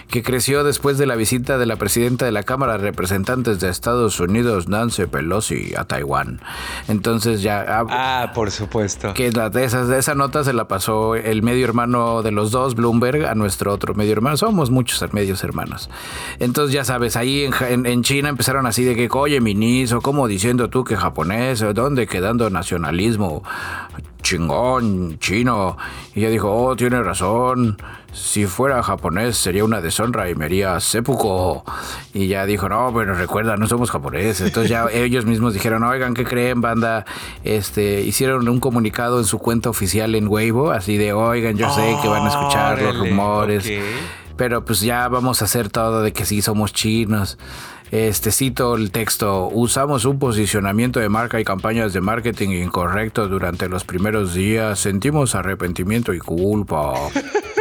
[0.08, 3.68] que creció después de la visita de la presidenta de la Cámara de Representantes de
[3.68, 6.40] Estados Unidos, Nancy Pelosi, a Taiwán.
[6.88, 7.64] Entonces ya...
[7.68, 9.12] Ah, por supuesto.
[9.12, 12.50] Que la, de esa, de esa nota se la pasó el medio hermano de los
[12.50, 14.38] dos, Bloomberg, a nuestro otro medio hermano.
[14.38, 15.90] Somos muchos medios hermanos.
[16.38, 20.26] Entonces ya sabes, ahí en, en, en China empezaron así de que, oye, ministro, como
[20.26, 23.42] diciendo tú que japonés, ¿dónde quedando nacionalismo?
[24.22, 25.76] Chingón, chino.
[26.14, 27.76] Y ella dijo, oh, tiene razón.
[28.12, 31.62] Si fuera japonés sería una deshonra y me haría seppuku.
[32.14, 34.40] Y ya dijo, no, pero recuerda, no somos japoneses.
[34.40, 37.04] Entonces ya ellos mismos dijeron, oigan, ¿qué creen, banda?
[37.44, 41.96] Este, hicieron un comunicado en su cuenta oficial en Weibo, así de, oigan, yo sé
[42.00, 43.64] que van a escuchar los rumores.
[43.64, 43.82] Okay.
[44.36, 47.38] Pero pues ya vamos a hacer todo de que sí somos chinos.
[47.92, 53.68] Este cito el texto, usamos un posicionamiento de marca y campañas de marketing incorrecto durante
[53.68, 56.94] los primeros días, sentimos arrepentimiento y culpa.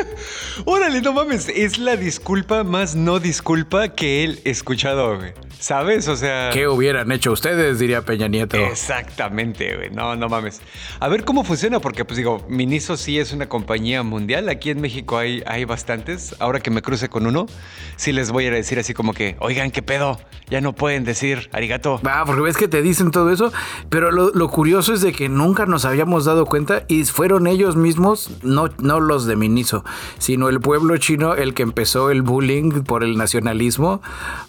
[0.65, 5.19] Órale, no mames, es la disculpa más no disculpa que él escuchado.
[5.65, 6.07] ¿Sabes?
[6.09, 6.51] O sea.
[6.53, 7.79] ¿Qué hubieran hecho ustedes?
[7.79, 8.55] Diría Peña Nieto.
[8.55, 9.89] Exactamente, güey.
[9.89, 10.61] No, no mames.
[10.99, 14.47] A ver cómo funciona, porque, pues digo, Miniso sí es una compañía mundial.
[14.49, 16.35] Aquí en México hay, hay bastantes.
[16.37, 17.47] Ahora que me cruce con uno,
[17.95, 20.19] sí les voy a decir así como que, oigan, ¿qué pedo?
[20.51, 21.99] Ya no pueden decir arigato.
[22.05, 23.51] Ah, porque ves que te dicen todo eso.
[23.89, 27.75] Pero lo, lo, curioso es de que nunca nos habíamos dado cuenta y fueron ellos
[27.75, 29.83] mismos, no, no los de Miniso,
[30.19, 34.03] sino el pueblo chino el que empezó el bullying por el nacionalismo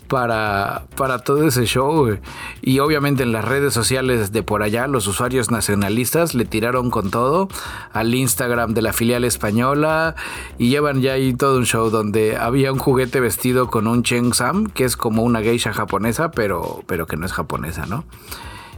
[0.08, 2.18] para, para todo ese show.
[2.62, 7.10] Y obviamente en las redes sociales de por allá, los usuarios nacionalistas le tiraron con
[7.10, 7.48] todo
[7.92, 10.16] al Instagram de la filial española
[10.58, 14.34] y llevan ya ahí todo un show donde había un juguete vestido con un Cheng
[14.34, 18.04] Sam, que es como una geisha japonesa, pero, pero que no es japonesa, ¿no?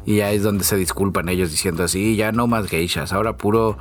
[0.07, 3.77] Y ahí es donde se disculpan ellos diciendo así, ya no más geishas, ahora puro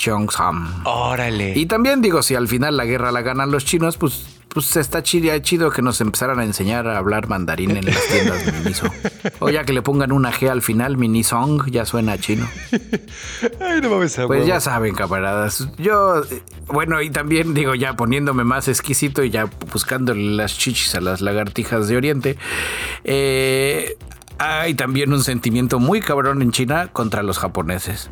[0.00, 0.82] Cheongsam.
[0.84, 1.52] Órale.
[1.56, 5.02] Y también digo, si al final la guerra la ganan los chinos, pues, pues está
[5.02, 8.86] chido, chido que nos empezaran a enseñar a hablar mandarín en las tiendas de Miniso.
[9.38, 12.48] O ya que le pongan una G al final, Minisong, ya suena chino.
[13.60, 15.68] Ay, no mames, pues ya saben, camaradas.
[15.78, 16.22] Yo,
[16.66, 21.20] bueno, y también digo, ya poniéndome más exquisito y ya buscando las chichis a las
[21.20, 22.36] lagartijas de Oriente.
[23.04, 23.96] Eh,
[24.38, 28.10] hay también un sentimiento muy cabrón en China contra los japoneses.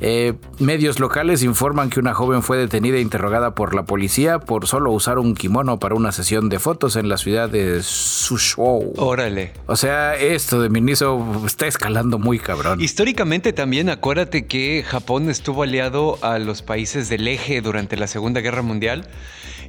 [0.00, 4.66] Eh, medios locales informan que una joven fue detenida e interrogada por la policía por
[4.66, 8.92] solo usar un kimono para una sesión de fotos en la ciudad de Suzhou.
[8.96, 9.52] Órale.
[9.66, 12.80] O sea, esto de Miniso está escalando muy cabrón.
[12.80, 18.40] Históricamente también acuérdate que Japón estuvo aliado a los países del eje durante la Segunda
[18.40, 19.08] Guerra Mundial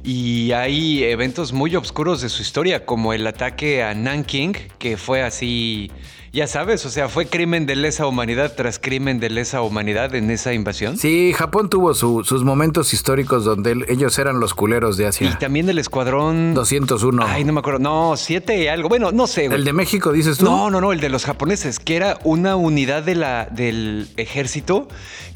[0.02, 5.22] y hay eventos muy oscuros de su historia como el ataque a Nanking, que fue
[5.22, 5.90] así
[6.32, 10.30] ya sabes, o sea, fue crimen de lesa humanidad tras crimen de lesa humanidad en
[10.30, 10.96] esa invasión.
[10.96, 15.28] Sí, Japón tuvo su, sus momentos históricos donde ellos eran los culeros de Asia.
[15.28, 17.24] Y también el escuadrón 201.
[17.26, 17.80] Ay, no me acuerdo.
[17.80, 18.88] No, siete y algo.
[18.88, 19.48] Bueno, no sé.
[19.48, 19.58] Güey.
[19.58, 20.44] ¿El de México dices tú?
[20.44, 24.86] No, no, no, el de los japoneses, que era una unidad de la, del ejército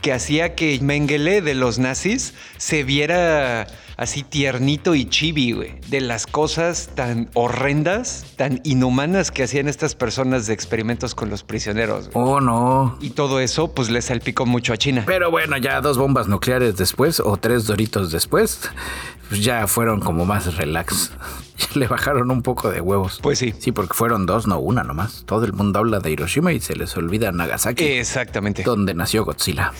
[0.01, 6.01] que hacía que Mengele de los nazis se viera así tiernito y chibi, güey, de
[6.01, 11.43] las cosas tan horrendas, tan inhumanas que hacían estas personas de experimento experimentos con los
[11.43, 12.11] prisioneros.
[12.13, 12.97] Oh, no.
[13.01, 15.05] Y todo eso, pues le salpicó mucho a China.
[15.07, 18.61] Pero bueno, ya dos bombas nucleares después, o tres doritos después,
[19.29, 21.11] pues ya fueron como más relax.
[21.75, 23.21] Le bajaron un poco de huevos.
[23.23, 23.55] Pues sí.
[23.59, 25.25] Sí, porque fueron dos, no una nomás.
[25.27, 27.85] Todo el mundo habla de Hiroshima y se les olvida Nagasaki.
[27.85, 28.63] Exactamente.
[28.63, 29.73] Donde nació Godzilla.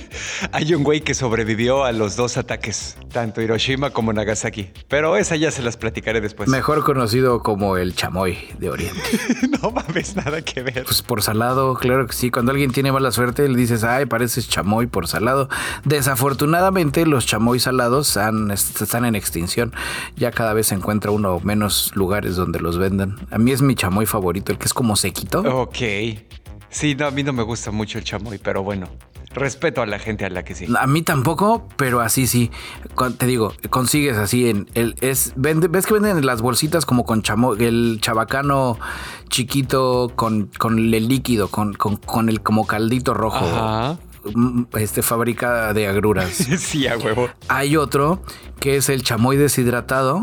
[0.52, 4.70] Hay un güey que sobrevivió a los dos ataques, tanto Hiroshima como Nagasaki.
[4.88, 6.48] Pero esa ya se las platicaré después.
[6.48, 9.02] Mejor conocido como el chamoy de Oriente.
[9.62, 10.84] no mames, nada que ver.
[10.84, 12.30] Pues por salado, claro que sí.
[12.30, 15.48] Cuando alguien tiene mala suerte, le dices, ay, pareces chamoy por salado.
[15.84, 19.72] Desafortunadamente, los chamoy salados están en extinción.
[20.16, 23.16] Ya cada vez se encuentra uno menos lugares donde los vendan.
[23.30, 25.40] A mí es mi chamoy favorito, el que es como sequito.
[25.40, 25.78] Ok.
[26.70, 28.88] Sí, no, a mí no me gusta mucho el chamoy, pero bueno.
[29.30, 30.66] Respeto a la gente a la que sí.
[30.78, 32.50] A mí tampoco, pero así sí.
[33.18, 37.62] Te digo, consigues así en el es ves que venden las bolsitas como con chamoy,
[37.62, 38.78] el chabacano
[39.28, 43.44] chiquito con, con el líquido, con, con, el como caldito rojo.
[43.44, 43.98] Ajá
[44.34, 46.30] mm, este fábrica de agruras.
[46.58, 47.28] sí, a huevo.
[47.48, 48.22] Hay otro
[48.60, 50.22] que es el chamoy deshidratado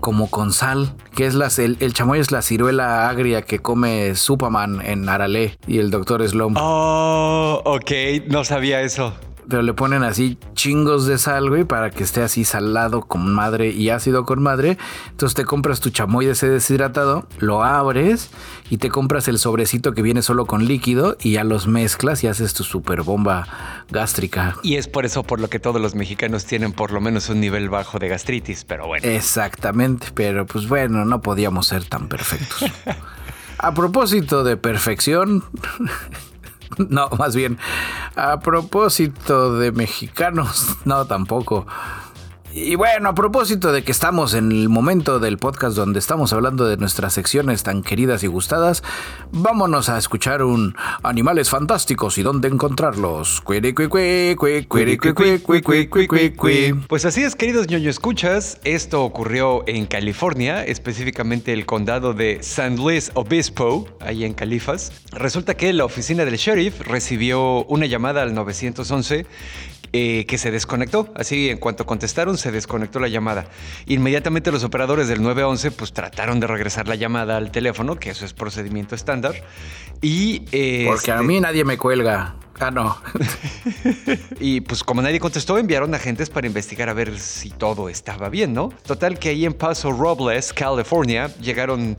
[0.00, 4.80] como con sal, que es las, el, chamoy es la ciruela agria que come Superman
[4.84, 6.56] en Arale y el doctor Slump.
[6.60, 7.90] Oh, ok,
[8.28, 9.14] no sabía eso
[9.48, 13.70] pero le ponen así chingos de sal, güey, para que esté así salado con madre
[13.70, 14.78] y ácido con madre.
[15.10, 18.30] Entonces te compras tu chamoy de ese deshidratado, lo abres
[18.70, 22.28] y te compras el sobrecito que viene solo con líquido y ya los mezclas y
[22.28, 23.46] haces tu super bomba
[23.90, 24.56] gástrica.
[24.62, 27.40] Y es por eso por lo que todos los mexicanos tienen por lo menos un
[27.40, 29.06] nivel bajo de gastritis, pero bueno.
[29.06, 32.64] Exactamente, pero pues bueno, no podíamos ser tan perfectos.
[33.62, 35.44] A propósito de perfección,
[36.88, 37.58] No, más bien,
[38.16, 41.66] a propósito de mexicanos, no tampoco.
[42.52, 46.66] Y bueno, a propósito de que estamos en el momento del podcast donde estamos hablando
[46.66, 48.82] de nuestras secciones tan queridas y gustadas,
[49.30, 53.40] vámonos a escuchar un Animales Fantásticos y dónde encontrarlos.
[56.88, 62.74] Pues así es, queridos ñoño escuchas, esto ocurrió en California, específicamente el condado de San
[62.74, 64.90] Luis Obispo, ahí en Califas.
[65.12, 69.24] Resulta que la oficina del sheriff recibió una llamada al 911
[69.92, 71.08] eh, que se desconectó.
[71.16, 73.46] Así, en cuanto contestaron, se desconectó la llamada.
[73.86, 78.24] Inmediatamente los operadores del 911 pues trataron de regresar la llamada al teléfono, que eso
[78.24, 79.34] es procedimiento estándar.
[80.00, 80.40] Y...
[80.86, 82.34] Porque a este mí nadie me cuelga.
[82.60, 82.98] Ah, no.
[84.40, 88.52] y pues como nadie contestó, enviaron agentes para investigar a ver si todo estaba bien,
[88.52, 88.68] ¿no?
[88.84, 91.96] Total que ahí en Paso Robles, California, llegaron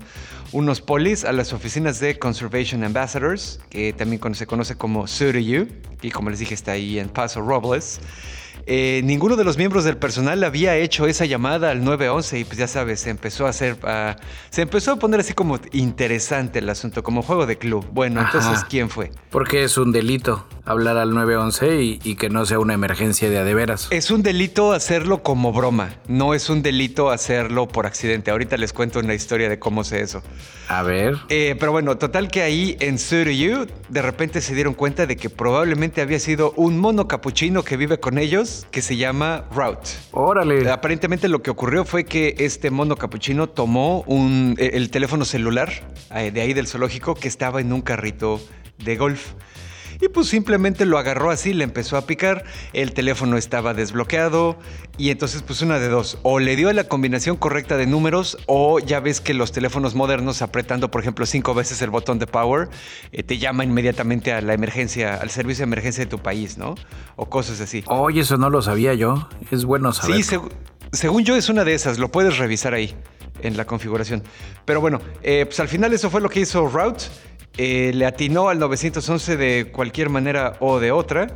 [0.52, 5.68] unos polis a las oficinas de Conservation Ambassadors, que también se conoce como SURU,
[6.02, 8.00] y como les dije está ahí en Paso Robles.
[8.66, 12.58] Eh, ninguno de los miembros del personal había hecho esa llamada al 911 y pues
[12.58, 13.78] ya sabes, se empezó a hacer,
[14.50, 17.86] se empezó a poner así como interesante el asunto, como juego de club.
[17.92, 19.12] Bueno, entonces, ¿quién fue?
[19.30, 23.40] Porque es un delito hablar al 911 y, y, que no sea una emergencia de
[23.40, 23.88] adeveras.
[23.90, 28.32] Es un delito hacerlo como broma, no es un delito hacerlo por accidente.
[28.32, 30.22] Ahorita les cuento una historia de cómo sé eso.
[30.68, 31.18] A ver.
[31.30, 33.42] Eh, pero bueno, total que ahí en Surrey,
[33.90, 38.00] de repente se dieron cuenta de que probablemente había sido un mono capuchino que vive
[38.00, 39.90] con ellos que se llama Route.
[40.12, 40.70] Órale.
[40.70, 45.70] Aparentemente lo que ocurrió fue que este mono capuchino tomó un, e, el teléfono celular
[46.16, 48.40] eh, de ahí del zoológico que estaba en un carrito
[48.78, 49.34] de golf.
[50.02, 54.58] Y pues simplemente lo agarró así, le empezó a picar, el teléfono estaba desbloqueado
[54.98, 58.80] y entonces pues una de dos, o le dio la combinación correcta de números o
[58.80, 62.70] ya ves que los teléfonos modernos apretando por ejemplo cinco veces el botón de power
[63.12, 66.74] eh, te llama inmediatamente a la emergencia, al servicio de emergencia de tu país, ¿no?
[67.16, 67.84] O cosas así.
[67.88, 70.24] Oye, eso no lo sabía yo, es bueno saber.
[70.24, 70.38] Sí,
[70.92, 72.96] según yo es una de esas, lo puedes revisar ahí
[73.42, 74.24] en la configuración.
[74.66, 77.06] Pero bueno, eh, pues al final eso fue lo que hizo Route.
[77.58, 81.28] Eh, le atinó al 911 de cualquier manera o de otra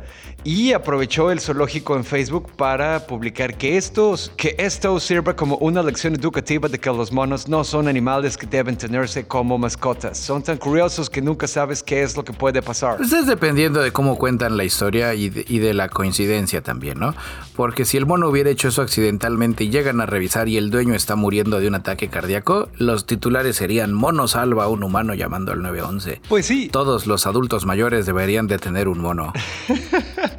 [0.46, 5.82] y aprovechó el zoológico en Facebook para publicar que, estos, que esto sirva como una
[5.82, 10.16] lección educativa de que los monos no son animales que deben tenerse como mascotas.
[10.16, 12.98] Son tan curiosos que nunca sabes qué es lo que puede pasar.
[12.98, 17.00] Pues es dependiendo de cómo cuentan la historia y de, y de la coincidencia también,
[17.00, 17.12] ¿no?
[17.56, 20.94] Porque si el mono hubiera hecho eso accidentalmente y llegan a revisar y el dueño
[20.94, 25.50] está muriendo de un ataque cardíaco, los titulares serían mono salva a un humano llamando
[25.50, 26.20] al 911.
[26.28, 26.68] Pues sí.
[26.68, 29.32] Todos los adultos mayores deberían de tener un mono.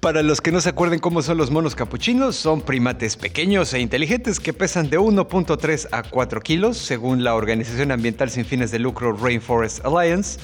[0.00, 3.80] Para los que no se acuerden cómo son los monos capuchinos, son primates pequeños e
[3.80, 8.78] inteligentes que pesan de 1.3 a 4 kilos, según la organización ambiental sin fines de
[8.78, 10.38] lucro Rainforest Alliance.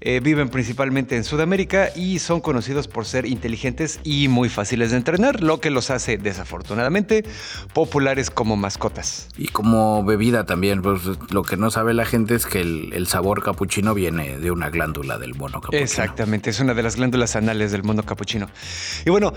[0.00, 4.98] Eh, viven principalmente en Sudamérica y son conocidos por ser inteligentes y muy fáciles de
[4.98, 7.24] entrenar, lo que los hace desafortunadamente
[7.72, 9.28] populares como mascotas.
[9.36, 13.42] Y como bebida también, pues lo que no sabe la gente es que el, sabor
[13.42, 15.82] capuchino viene de una glándula del mono capuchino.
[15.82, 18.48] Exactamente, es una de las glándulas anales del mono capuchino.
[19.04, 19.32] Y bueno...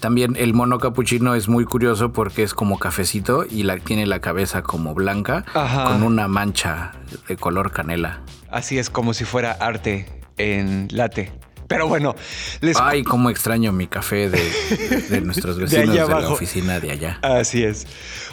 [0.00, 4.20] También el mono capuchino es muy curioso porque es como cafecito y la, tiene la
[4.20, 5.44] cabeza como blanca
[5.86, 6.92] con una mancha
[7.28, 8.20] de color canela.
[8.54, 11.32] Así es como si fuera arte en late.
[11.66, 12.14] Pero bueno,
[12.60, 12.76] les...
[12.80, 17.18] Ay, cómo extraño mi café de, nuestros vecinos de, la oficina de allá.
[17.22, 17.84] Así es.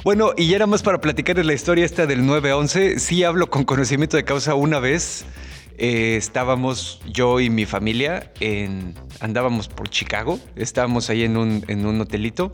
[0.03, 2.99] Bueno, y ya era más para platicar la historia esta del 911.
[2.99, 5.25] Sí hablo con conocimiento de causa una vez.
[5.77, 12.53] Eh, estábamos yo y mi familia en, andábamos por Chicago, estábamos ahí en un, hotelito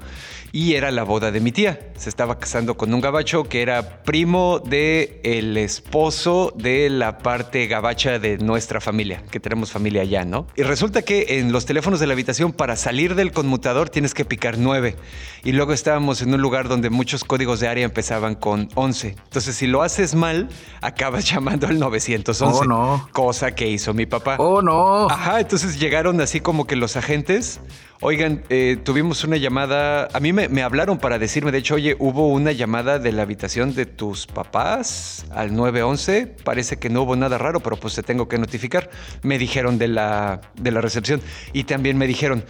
[0.51, 1.91] y era la boda de mi tía.
[1.97, 7.67] Se estaba casando con un gabacho que era primo de el esposo de la parte
[7.67, 10.47] gabacha de nuestra familia, que tenemos familia allá, ¿no?
[10.55, 14.25] Y resulta que en los teléfonos de la habitación para salir del conmutador tienes que
[14.25, 14.95] picar 9
[15.43, 19.15] y luego estábamos en un lugar donde muchos códigos de área empezaban con 11.
[19.23, 20.49] Entonces si lo haces mal,
[20.81, 22.43] acabas llamando al 911.
[22.43, 23.06] Oh, no.
[23.11, 24.35] Cosa que hizo mi papá.
[24.39, 25.09] Oh, no.
[25.09, 27.59] Ajá, entonces llegaron así como que los agentes
[27.99, 32.27] Oigan, eh, tuvimos una llamada, a mí me, hablaron para decirme, de hecho, oye, hubo
[32.27, 37.39] una llamada de la habitación de tus papás al 911, parece que no hubo nada
[37.39, 38.91] raro, pero pues te tengo que notificar.
[39.23, 41.21] Me dijeron de la, de la recepción
[41.53, 42.45] y también me dijeron,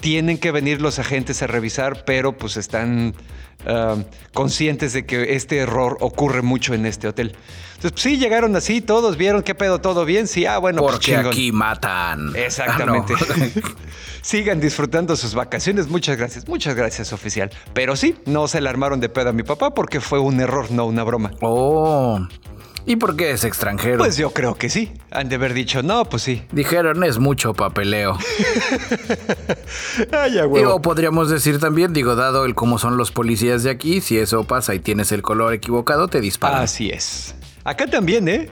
[0.00, 3.14] tienen que venir los agentes a revisar, pero pues están
[3.66, 3.96] ah,
[4.32, 7.36] conscientes de que este error ocurre mucho en este hotel.
[7.80, 10.26] Entonces, pues, sí, llegaron así, todos vieron qué pedo, todo bien.
[10.26, 12.36] Sí, ah, bueno, pues, Porque aquí matan.
[12.36, 13.14] Exactamente.
[13.14, 13.60] Ah,
[14.22, 15.88] Sigan disfrutando sus vacaciones.
[15.88, 17.50] Muchas gracias, muchas gracias, oficial.
[17.72, 20.70] Pero sí, no se le armaron de pedo a mi papá porque fue un error,
[20.70, 21.30] no una broma.
[21.40, 22.20] Oh.
[22.86, 23.98] ¿Y por qué es extranjero?
[23.98, 24.92] Pues yo creo que sí.
[25.10, 26.42] Han de haber dicho, no, pues sí.
[26.52, 28.18] Dijeron, es mucho papeleo.
[30.12, 34.18] Ay, o podríamos decir también, digo, dado el cómo son los policías de aquí, si
[34.18, 36.62] eso pasa y tienes el color equivocado, te disparan.
[36.62, 37.34] Así es.
[37.64, 38.50] Acá también, ¿eh?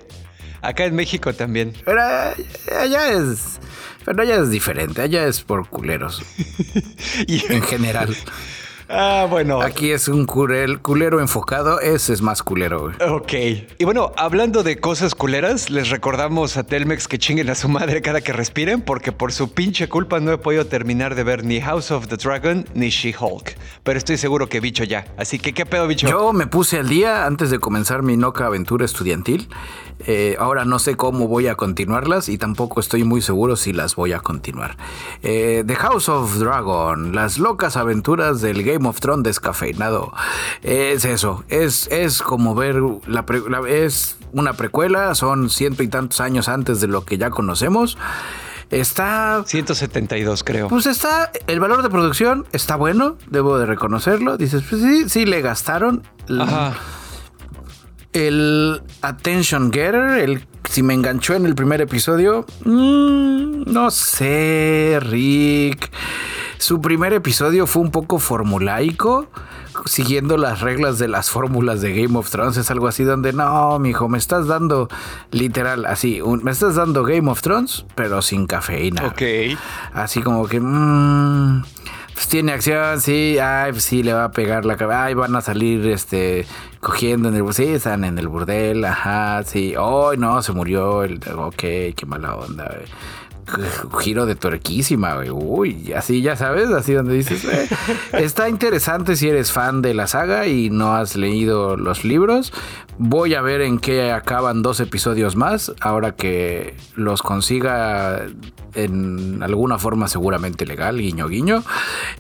[0.61, 1.73] Acá en México también.
[1.85, 3.59] Pero allá es
[4.09, 6.23] pero allá es diferente, allá es por culeros.
[7.27, 8.17] y en general.
[8.89, 9.61] Ah, bueno.
[9.61, 12.93] Aquí es un culero enfocado, ese es más culero.
[13.07, 13.33] Ok.
[13.79, 18.01] Y bueno, hablando de cosas culeras, les recordamos a Telmex que chinguen a su madre
[18.01, 21.61] cada que respiren, porque por su pinche culpa no he podido terminar de ver ni
[21.61, 23.57] House of the Dragon ni She-Hulk.
[23.83, 25.07] Pero estoy seguro que bicho ya.
[25.19, 26.09] Así que, ¿qué pedo, bicho?
[26.09, 29.49] Yo me puse al día antes de comenzar mi noca aventura estudiantil.
[30.07, 33.97] Eh, ahora no sé cómo voy a continuarlas y tampoco estoy muy seguro si las
[33.97, 34.77] voy a continuar.
[35.23, 40.13] Eh, The House of Dragon, las locas aventuras del Game of Thrones descafeinado.
[40.63, 42.77] Es eso, es, es como ver
[43.07, 43.25] la,
[43.69, 47.99] es una precuela, son ciento y tantos años antes de lo que ya conocemos.
[48.71, 49.45] Está.
[49.47, 50.69] 172, creo.
[50.69, 51.31] Pues está.
[51.47, 54.37] El valor de producción está bueno, debo de reconocerlo.
[54.37, 56.03] Dices, pues sí, sí le gastaron.
[56.39, 56.75] Ajá
[58.13, 65.91] el Attention Getter, el si me enganchó en el primer episodio, mm, no sé, Rick.
[66.59, 69.29] Su primer episodio fue un poco formulaico,
[69.87, 72.57] siguiendo las reglas de las fórmulas de Game of Thrones.
[72.57, 74.89] Es algo así donde, no, mijo, me estás dando
[75.31, 79.07] literal, así, me estás dando Game of Thrones, pero sin cafeína.
[79.07, 79.23] Ok.
[79.93, 81.63] Así como que, mmm,
[82.13, 85.37] pues tiene acción, sí, ay, pues sí, le va a pegar la cabeza, ay, van
[85.37, 86.45] a salir, este,
[86.81, 91.21] cogiendo en el, sí, están en el burdel, ajá, sí, hoy no, se murió, el,
[91.37, 92.77] ok, qué mala onda,
[94.01, 95.31] giro de tuerquísima, güey.
[95.31, 97.69] Uy, así ya sabes, así donde dices, eh,
[98.13, 102.53] está interesante si eres fan de la saga y no has leído los libros.
[102.99, 108.27] Voy a ver en qué acaban dos episodios más, ahora que los consiga
[108.75, 111.63] en alguna forma seguramente legal, guiño guiño.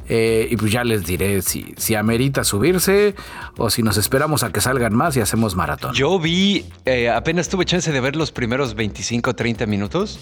[0.09, 3.15] Eh, y pues ya les diré si, si amerita subirse
[3.57, 5.95] o si nos esperamos a que salgan más y hacemos maratón.
[5.95, 10.21] Yo vi, eh, apenas tuve chance de ver los primeros 25 30 minutos.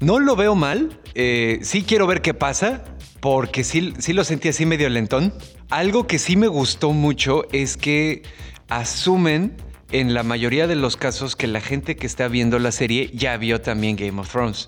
[0.00, 1.00] No lo veo mal.
[1.14, 2.84] Eh, sí quiero ver qué pasa,
[3.20, 5.32] porque sí, sí lo sentí así medio lentón.
[5.70, 8.22] Algo que sí me gustó mucho es que
[8.68, 9.56] asumen
[9.94, 13.36] en la mayoría de los casos que la gente que está viendo la serie ya
[13.36, 14.66] vio también Game of Thrones.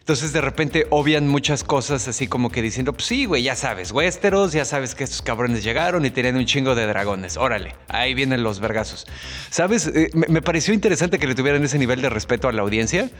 [0.00, 3.90] Entonces de repente obvian muchas cosas así como que diciendo, pues sí, güey, ya sabes,
[3.90, 7.38] Westeros, ya sabes que estos cabrones llegaron y tenían un chingo de dragones.
[7.38, 9.06] Órale, ahí vienen los vergazos.
[9.48, 9.86] ¿Sabes?
[9.86, 13.10] Eh, me, pareció interesante que le tuvieran ese nivel de respeto a la audiencia.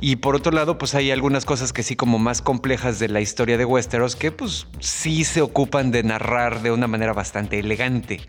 [0.00, 3.20] Y por otro lado, pues hay algunas cosas que sí como más complejas de la
[3.20, 8.20] historia de Westeros que pues sí se ocupan de narrar de una manera bastante elegante.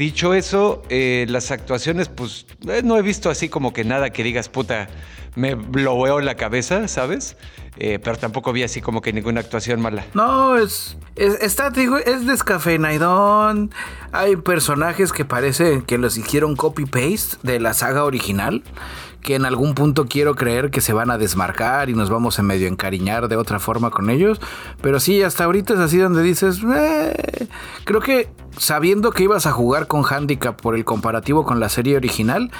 [0.00, 4.24] Dicho eso, eh, las actuaciones, pues eh, no he visto así como que nada que
[4.24, 4.88] digas, puta,
[5.34, 7.36] me bloqueó la cabeza, ¿sabes?
[7.76, 10.06] Eh, pero tampoco vi así como que ninguna actuación mala.
[10.14, 13.72] No, es, es está, digo, es descafeinadón.
[14.10, 18.62] Hay personajes que parece que los hicieron copy-paste de la saga original
[19.22, 22.42] que en algún punto quiero creer que se van a desmarcar y nos vamos a
[22.42, 24.40] medio encariñar de otra forma con ellos.
[24.80, 27.48] Pero sí, hasta ahorita es así donde dices, eh",
[27.84, 31.96] creo que sabiendo que ibas a jugar con handicap por el comparativo con la serie
[31.96, 32.50] original,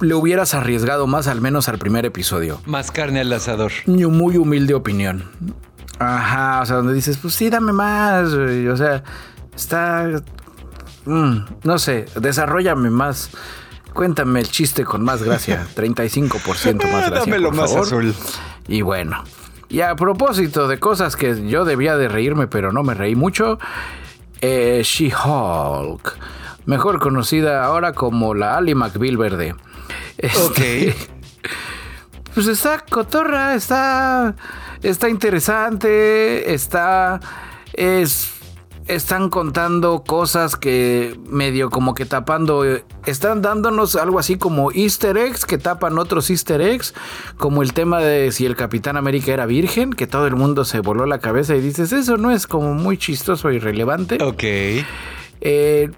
[0.00, 2.60] le hubieras arriesgado más al menos al primer episodio.
[2.66, 3.72] Más carne al asador.
[3.86, 5.24] Muy humilde opinión.
[5.98, 8.32] Ajá, o sea, donde dices, pues sí, dame más.
[8.32, 9.02] O sea,
[9.54, 10.22] está...
[11.06, 13.30] Mm, no sé, desarrollame más
[13.96, 15.66] Cuéntame el chiste con más gracia.
[15.74, 17.10] 35% más gracia.
[17.10, 18.14] Dámelo más azul.
[18.68, 19.24] Y bueno.
[19.70, 23.58] Y a propósito de cosas que yo debía de reírme, pero no me reí mucho.
[24.42, 26.14] Eh, She-Hulk.
[26.66, 29.54] Mejor conocida ahora como la Ali McBeal verde.
[30.22, 30.60] ok.
[32.34, 34.34] Pues está cotorra, está.
[34.82, 36.52] Está interesante.
[36.52, 37.18] Está.
[37.72, 38.35] Es
[38.86, 42.64] están contando cosas que medio como que tapando,
[43.04, 46.94] están dándonos algo así como easter eggs que tapan otros easter eggs,
[47.36, 50.80] como el tema de si el Capitán América era virgen, que todo el mundo se
[50.80, 54.22] voló la cabeza y dices, eso no es como muy chistoso y relevante.
[54.22, 54.44] Ok.
[55.40, 55.90] Eh,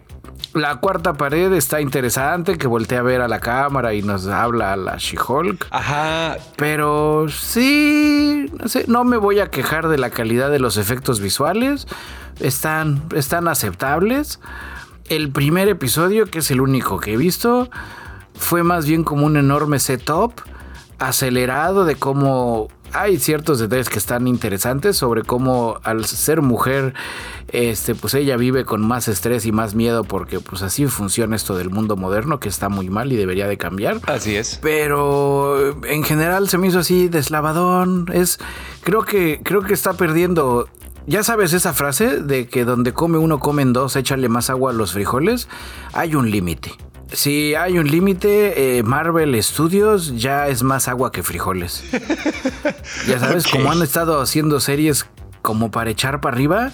[0.54, 4.72] la cuarta pared está interesante, que voltea a ver a la cámara y nos habla
[4.72, 5.66] a la She-Hulk.
[5.70, 6.36] Ajá.
[6.56, 11.20] Pero sí, no sé, no me voy a quejar de la calidad de los efectos
[11.20, 11.86] visuales
[12.40, 14.40] están, están aceptables.
[15.08, 17.70] El primer episodio, que es el único que he visto,
[18.34, 20.32] fue más bien como un enorme setup
[20.98, 26.94] acelerado de cómo hay ciertos detalles que están interesantes sobre cómo al ser mujer,
[27.48, 31.56] este, pues ella vive con más estrés y más miedo porque pues así funciona esto
[31.56, 34.00] del mundo moderno que está muy mal y debería de cambiar.
[34.06, 34.58] Así es.
[34.62, 38.06] Pero en general se me hizo así deslavadón.
[38.12, 38.38] Es,
[38.82, 40.68] creo que, creo que está perdiendo
[41.08, 44.74] ya sabes esa frase de que donde come uno comen dos, échale más agua a
[44.74, 45.48] los frijoles.
[45.94, 46.72] Hay un límite.
[47.10, 51.82] Si hay un límite, eh, Marvel Studios ya es más agua que frijoles.
[53.08, 55.06] ya sabes, como han estado haciendo series
[55.40, 56.72] como para echar para arriba,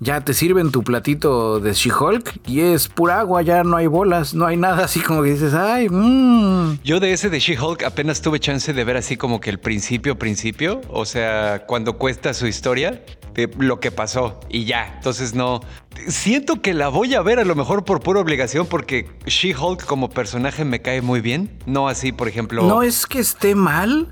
[0.00, 4.34] ya te sirven tu platito de She-Hulk y es pura agua, ya no hay bolas,
[4.34, 6.78] no hay nada así como que dices, ay, mmm.
[6.84, 10.18] Yo de ese de She-Hulk apenas tuve chance de ver así como que el principio,
[10.18, 13.02] principio, o sea, cuando cuesta su historia,
[13.36, 14.94] de lo que pasó y ya.
[14.96, 15.60] Entonces no,
[16.08, 20.08] siento que la voy a ver a lo mejor por pura obligación porque She-Hulk como
[20.08, 22.62] personaje me cae muy bien, no así, por ejemplo.
[22.62, 24.08] No es que esté mal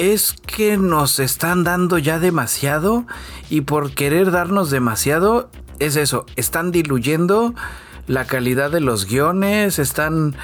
[0.00, 3.04] es que nos están dando ya demasiado
[3.50, 7.54] y por querer darnos demasiado es eso, están diluyendo
[8.06, 10.36] la calidad de los guiones, están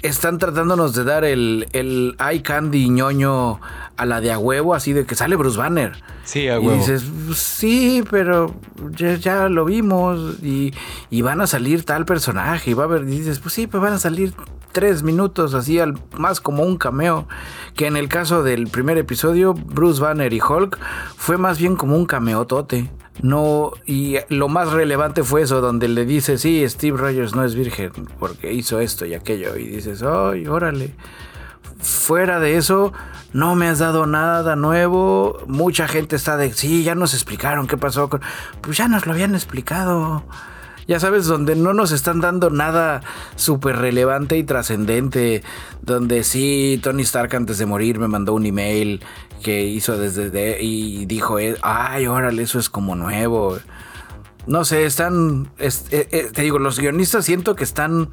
[0.00, 3.60] están tratándonos de dar el, el eye candy ñoño
[3.96, 5.92] a la de a huevo, así de que sale Bruce Banner.
[6.24, 6.76] Sí, a huevo.
[6.76, 8.54] Y dices, sí, pero
[8.96, 10.72] ya, lo vimos y,
[11.10, 13.82] y, van a salir tal personaje y va a haber, y dices, pues sí, pues
[13.82, 14.32] van a salir
[14.72, 17.26] tres minutos, así al, más como un cameo,
[17.74, 20.78] que en el caso del primer episodio, Bruce Banner y Hulk
[21.16, 22.90] fue más bien como un cameo tote.
[23.20, 27.56] No, y lo más relevante fue eso, donde le dice, sí, Steve Rogers no es
[27.56, 27.90] virgen,
[28.20, 30.94] porque hizo esto y aquello, y dices, ay, órale.
[31.80, 32.92] Fuera de eso,
[33.32, 35.38] no me has dado nada nuevo.
[35.46, 38.08] Mucha gente está de, sí, ya nos explicaron qué pasó.
[38.08, 38.20] Con...
[38.60, 40.24] Pues ya nos lo habían explicado
[40.88, 43.02] ya sabes, donde no nos están dando nada
[43.36, 45.42] súper relevante y trascendente,
[45.82, 49.04] donde sí, Tony Stark antes de morir me mandó un email
[49.42, 53.58] que hizo desde y dijo, eh, ay, órale, eso es como nuevo.
[54.46, 58.08] No sé, están, eh, eh, te digo, los guionistas siento que están...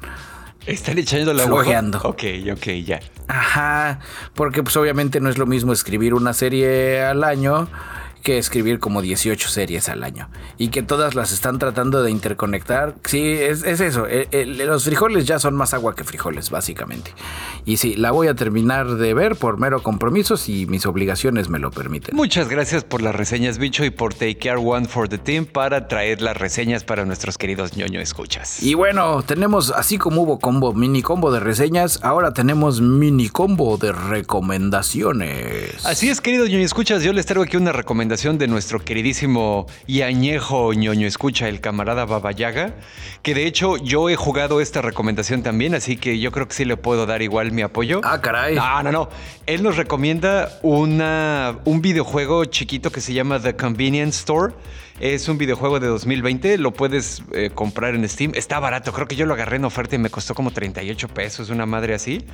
[0.66, 1.98] Están echando la flojeando.
[2.02, 3.00] Ok, ok, ya.
[3.28, 4.00] Ajá,
[4.34, 7.68] porque pues obviamente no es lo mismo escribir una serie al año
[8.26, 12.96] que escribir como 18 series al año y que todas las están tratando de interconectar.
[13.04, 14.08] Sí, es, eso.
[14.32, 17.12] los frijoles ya son más agua que frijoles, básicamente.
[17.64, 21.60] Y sí, la voy a terminar de ver por mero compromiso si mis obligaciones me
[21.60, 22.16] lo permiten.
[22.16, 25.86] Muchas gracias por las reseñas, bicho, y por Take Care One for the Team para
[25.86, 28.60] traer las reseñas para nuestros queridos ñoño escuchas.
[28.60, 33.76] Y bueno, tenemos, así como hubo combo, mini combo de reseñas, ahora tenemos mini combo
[33.76, 35.86] de recomendaciones.
[35.86, 40.00] Así es, queridos ñoño escuchas, yo les traigo aquí una recomendación de nuestro queridísimo y
[40.00, 42.74] añejo ñoño escucha, el camarada Babayaga,
[43.20, 46.64] que de hecho yo he jugado esta recomendación también, así que yo creo que sí
[46.64, 48.00] le puedo dar igual mi apoyo.
[48.04, 48.54] Ah, caray.
[48.54, 49.08] No, no, no.
[49.44, 54.54] Él nos recomienda una, un videojuego chiquito que se llama The Convenience Store
[54.98, 58.32] Es un videojuego de 2020, lo puedes eh, comprar en Steam.
[58.34, 61.50] Está barato, creo que yo lo agarré en oferta y me costó como 38 pesos,
[61.50, 62.24] una madre así.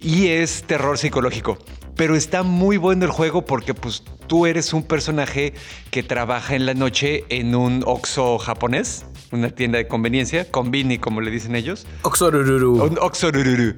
[0.00, 1.56] Y es terror psicológico.
[2.00, 5.52] Pero está muy bueno el juego porque pues tú eres un personaje
[5.90, 11.20] que trabaja en la noche en un Oxxo japonés, una tienda de conveniencia, Convini como
[11.20, 11.86] le dicen ellos.
[12.00, 12.82] Oxorururu.
[12.84, 13.74] Un Oxorururu.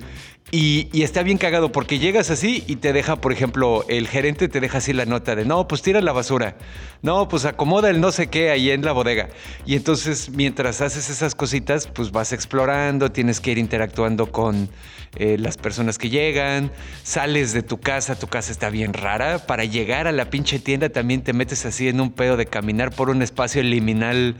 [0.51, 4.61] Y, está bien cagado porque llegas así y te deja, por ejemplo, el gerente te
[4.61, 6.57] deja así la nota de, no, pues tira la basura,
[7.01, 9.31] no, pues acomoda el no sé qué ahí en la bodega.
[9.65, 14.69] Y entonces mientras haces esas cositas, pues vas explorando, tienes que ir interactuando con
[15.17, 16.71] eh, las personas que llegan,
[17.03, 20.91] sales de tu casa, tu casa está bien rara, para llegar a la pinche tienda
[20.91, 24.37] también te metes así en un pedo de caminar por un espacio liminal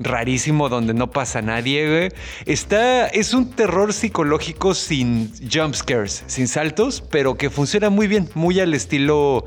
[0.00, 2.08] rarísimo donde no pasa nadie, güey.
[2.46, 8.28] Está, es un terror psicológico sin jump scares, sin saltos, pero que funciona muy bien,
[8.34, 9.44] muy al estilo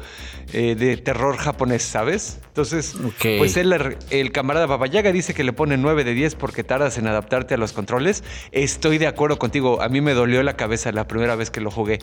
[0.54, 2.40] eh, de terror japonés, ¿sabes?
[2.48, 2.96] Entonces,
[3.38, 7.08] pues el, el camarada Babayaga dice que le pone 9 de 10 porque tardas en
[7.08, 8.24] adaptarte a los controles.
[8.52, 11.72] Estoy de acuerdo contigo, a mí me dolió la cabeza la primera vez que lo
[11.72, 12.00] jugué.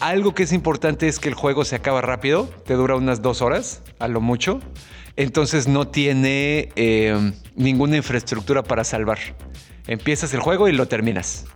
[0.00, 3.42] Algo que es importante es que el juego se acaba rápido, te dura unas dos
[3.42, 4.60] horas, a lo mucho.
[5.16, 9.18] Entonces no tiene eh, ninguna infraestructura para salvar.
[9.86, 11.46] Empiezas el juego y lo terminas.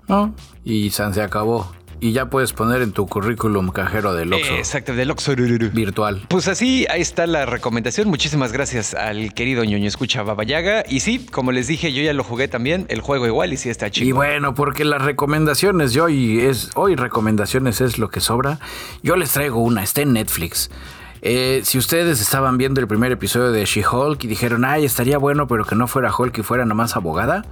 [0.65, 1.73] y San se acabó.
[1.99, 4.55] Y ya puedes poner en tu currículum cajero del Oxxo.
[4.57, 6.27] exacto, del Oxxo virtual.
[6.29, 8.09] Pues así, ahí está la recomendación.
[8.09, 10.85] Muchísimas gracias al querido ñoño escucha Babayaga.
[10.87, 13.71] Y sí, como les dije, yo ya lo jugué también, el juego igual y sí
[13.71, 14.07] está chido.
[14.09, 18.59] Y bueno, porque las recomendaciones de hoy es hoy recomendaciones es lo que sobra.
[19.03, 20.71] Yo les traigo una, está en Netflix.
[21.29, 25.49] Eh, si ustedes estaban viendo el primer episodio de She-Hulk y dijeron, ay, estaría bueno,
[25.49, 27.45] pero que no fuera Hulk y fuera nomás abogada,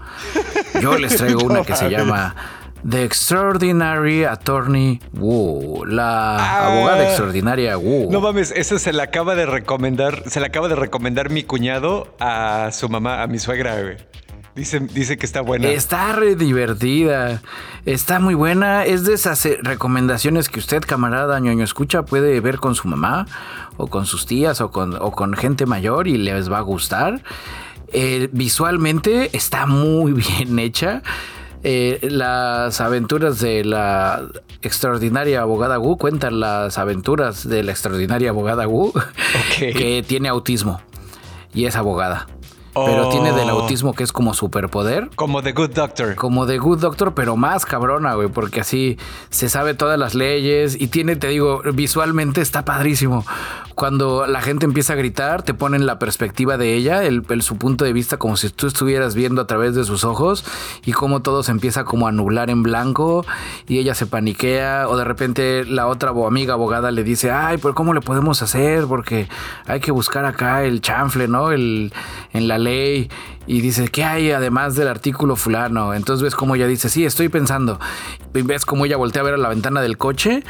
[0.81, 2.37] yo les traigo una que se llama
[2.89, 5.87] The Extraordinary Attorney Wu.
[5.87, 6.67] La ah.
[6.69, 8.13] abogada extraordinaria Wu.
[8.13, 12.15] No mames, eso se le acaba de recomendar, se le acaba de recomendar mi cuñado
[12.21, 13.97] a su mamá, a mi suegra, güey.
[14.55, 15.69] Dice, dice que está buena.
[15.69, 17.43] Está re divertida.
[17.87, 18.85] Está muy buena.
[18.85, 23.27] Es de esas eh, recomendaciones que usted, camarada ñoño escucha, puede ver con su mamá
[23.77, 27.23] o con sus tías o con, o con gente mayor y les va a gustar.
[27.93, 31.03] Eh, visualmente está muy bien hecha.
[31.65, 34.23] Eh, las aventuras de la
[34.63, 38.93] extraordinaria abogada Wu cuentan las aventuras de la extraordinaria abogada Wu
[39.59, 40.81] que tiene autismo
[41.55, 42.27] y es abogada.
[42.75, 43.61] Pero tiene del oh.
[43.61, 45.11] autismo que es como superpoder.
[45.15, 46.15] Como The Good Doctor.
[46.17, 48.99] Como The Good Doctor, pero más cabrona, güey, porque así
[49.31, 53.25] se sabe todas las leyes y tiene, te digo, visualmente está padrísimo.
[53.75, 57.85] Cuando la gente empieza a gritar, te ponen la perspectiva de ella, el, su punto
[57.85, 60.45] de vista como si tú estuvieras viendo a través de sus ojos
[60.85, 63.27] y cómo todo se empieza como a nublar en blanco
[63.67, 67.75] y ella se paniquea o de repente la otra amiga abogada le dice, ay, pero
[67.75, 68.85] ¿cómo le podemos hacer?
[68.87, 69.29] Porque
[69.67, 71.51] hay que buscar acá el chanfle, ¿no?
[71.51, 71.93] El,
[72.33, 73.09] en la ley
[73.47, 75.95] y dice, ¿qué hay además del artículo fulano?
[75.95, 77.79] Entonces ves como ella dice, sí, estoy pensando.
[78.35, 80.43] Y ves como ella voltea a ver a la ventana del coche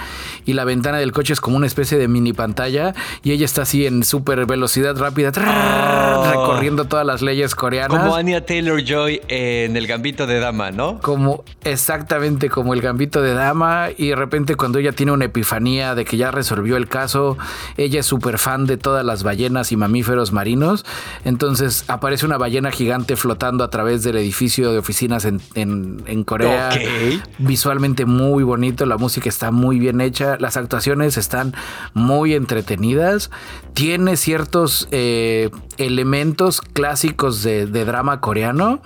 [0.46, 3.62] y la ventana del coche es como una especie de mini pantalla y ella está
[3.62, 6.30] así en súper velocidad rápida, oh.
[6.30, 7.98] recorriendo todas las leyes coreanas.
[7.98, 11.00] Como Anya Taylor Joy en el gambito de dama, ¿no?
[11.00, 15.94] Como exactamente como el gambito de dama y de repente cuando ella tiene una epifanía
[15.94, 17.36] de que ya resolvió el caso,
[17.76, 20.86] ella es súper fan de todas las ballenas y mamíferos marinos,
[21.24, 26.24] entonces aparece una ballena gigante gigante flotando a través del edificio de oficinas en, en,
[26.24, 26.68] Corea.
[27.38, 31.54] Visualmente muy bonito, la música está muy bien hecha, las actuaciones están
[31.94, 33.30] muy entretenidas,
[33.72, 38.82] tiene ciertos eh, elementos clásicos de, de drama coreano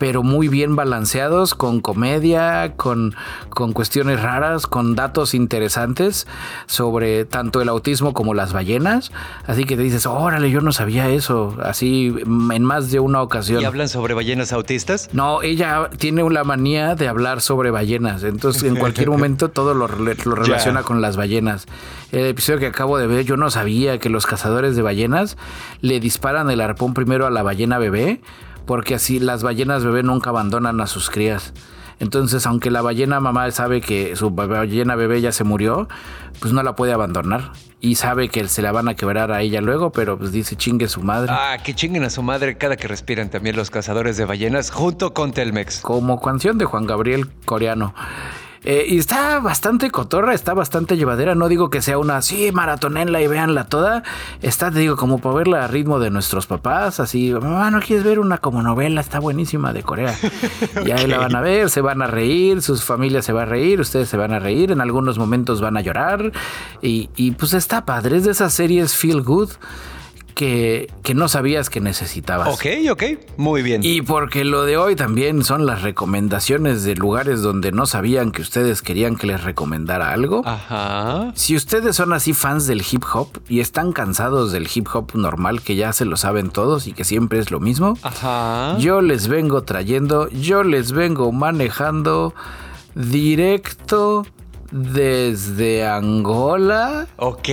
[0.00, 3.14] pero muy bien balanceados, con comedia, con,
[3.50, 6.26] con cuestiones raras, con datos interesantes
[6.64, 9.12] sobre tanto el autismo como las ballenas.
[9.46, 13.60] Así que te dices, órale, yo no sabía eso, así en más de una ocasión.
[13.60, 15.10] ¿Y hablan sobre ballenas autistas?
[15.12, 19.86] No, ella tiene una manía de hablar sobre ballenas, entonces en cualquier momento todo lo,
[19.86, 21.66] lo relaciona con las ballenas.
[22.10, 25.36] El episodio que acabo de ver, yo no sabía que los cazadores de ballenas
[25.82, 28.22] le disparan el arpón primero a la ballena bebé
[28.66, 31.52] porque así las ballenas bebé nunca abandonan a sus crías.
[32.00, 35.86] Entonces, aunque la ballena mamá sabe que su ballena bebé ya se murió,
[36.40, 37.52] pues no la puede abandonar.
[37.82, 40.88] Y sabe que se la van a quebrar a ella luego, pero pues dice chingue
[40.88, 41.30] su madre.
[41.30, 45.12] Ah, que chinguen a su madre cada que respiran también los cazadores de ballenas junto
[45.12, 45.80] con Telmex.
[45.80, 47.94] Como canción de Juan Gabriel coreano.
[48.62, 51.34] Eh, y está bastante cotorra, está bastante llevadera.
[51.34, 54.02] No digo que sea una así, maratonenla y véanla toda.
[54.42, 57.00] Está, te digo, como para verla a ritmo de nuestros papás.
[57.00, 59.00] Así, mamá, ¿no quieres ver una como novela?
[59.00, 60.16] Está buenísima de Corea.
[60.84, 63.50] Y ahí la van a ver, se van a reír, sus familias se van a
[63.50, 64.72] reír, ustedes se van a reír.
[64.72, 66.32] En algunos momentos van a llorar.
[66.82, 68.16] Y, y pues está padre.
[68.16, 69.50] Es de esas series feel good
[70.30, 72.48] que, que no sabías que necesitabas.
[72.48, 73.02] Ok, ok,
[73.36, 73.82] muy bien.
[73.84, 78.42] Y porque lo de hoy también son las recomendaciones de lugares donde no sabían que
[78.42, 80.42] ustedes querían que les recomendara algo.
[80.46, 81.32] Ajá.
[81.34, 85.62] Si ustedes son así fans del hip hop y están cansados del hip hop normal
[85.62, 88.76] que ya se lo saben todos y que siempre es lo mismo, Ajá.
[88.78, 92.34] yo les vengo trayendo, yo les vengo manejando
[92.94, 94.26] directo
[94.70, 97.48] desde Angola Ok.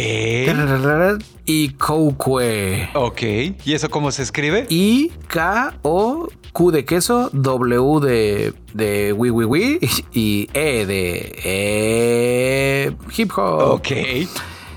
[1.46, 2.90] y Coque.
[2.94, 3.22] Ok.
[3.66, 4.66] ¿Y eso cómo se escribe?
[4.70, 9.80] I K O Q de queso, W de de wi wi wi
[10.14, 13.74] y E de eh, hip hop.
[13.76, 13.88] Ok.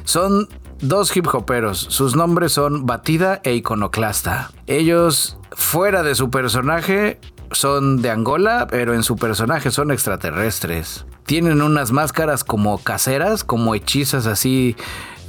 [0.05, 0.49] Son
[0.81, 1.79] dos hip hoperos.
[1.91, 4.51] Sus nombres son Batida e Iconoclasta.
[4.67, 7.19] Ellos, fuera de su personaje,
[7.53, 11.05] son de Angola, pero en su personaje son extraterrestres.
[11.31, 14.75] Tienen unas máscaras como caseras, como hechizas así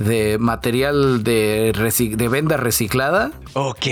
[0.02, 1.72] de material de,
[2.32, 3.86] venda reciclada Ok.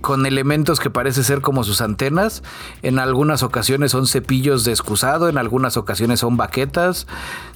[0.00, 2.42] con elementos que parece ser como sus antenas.
[2.82, 7.06] En algunas ocasiones son cepillos de excusado, en algunas ocasiones son baquetas.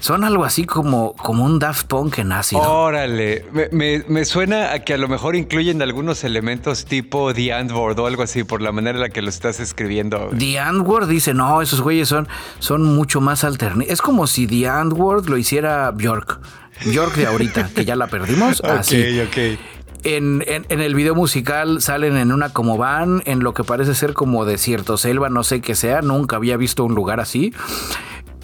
[0.01, 2.63] Son algo así como, como un Daft Punk en ácido.
[2.63, 7.53] Órale, me, me- me suena a que a lo mejor incluyen algunos elementos tipo The
[7.53, 10.31] Antwoord o algo así por la manera en la que lo estás escribiendo.
[10.37, 12.29] The Antwoord dice, no, esos güeyes son,
[12.59, 13.93] son mucho más alternativos.
[13.93, 16.39] Es como si The Antwoord lo hiciera Bjork.
[16.87, 18.61] Bjork de ahorita, que ya la perdimos.
[18.65, 19.21] Así.
[19.21, 19.59] ok.
[20.05, 23.95] En, en- en el video musical salen en una como van, en lo que parece
[23.95, 27.55] ser como desierto, selva, no sé qué sea, nunca había visto un lugar así.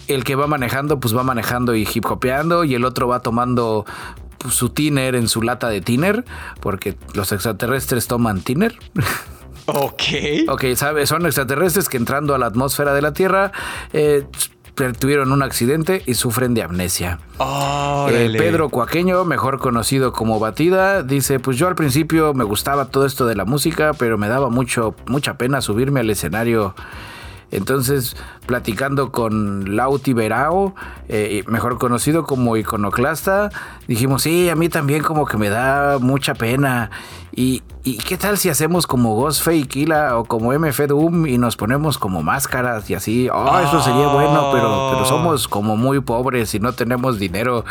[0.08, 3.84] El que va manejando, pues va manejando y hip hopeando, y el otro va tomando
[4.38, 6.24] pues, su tiner en su lata de tiner,
[6.60, 8.76] porque los extraterrestres toman tiner.
[9.66, 10.02] Ok.
[10.48, 11.08] Ok, ¿sabes?
[11.10, 13.52] Son extraterrestres que entrando a la atmósfera de la Tierra
[13.92, 14.24] eh,
[14.98, 17.18] tuvieron un accidente y sufren de amnesia.
[18.10, 18.34] Eh.
[18.36, 23.26] Pedro Cuaqueño, mejor conocido como Batida, dice, pues yo al principio me gustaba todo esto
[23.26, 26.74] de la música, pero me daba mucho, mucha pena subirme al escenario.
[27.52, 28.16] Entonces,
[28.46, 30.74] platicando con Lauti Berao,
[31.08, 33.50] eh, mejor conocido como Iconoclasta,
[33.88, 36.90] dijimos, sí, a mí también como que me da mucha pena.
[37.34, 41.56] ¿Y, y qué tal si hacemos como Ghostface Killa o como MF Doom y nos
[41.56, 43.28] ponemos como máscaras y así?
[43.32, 47.64] Oh, eso sería bueno, pero, pero somos como muy pobres y no tenemos dinero.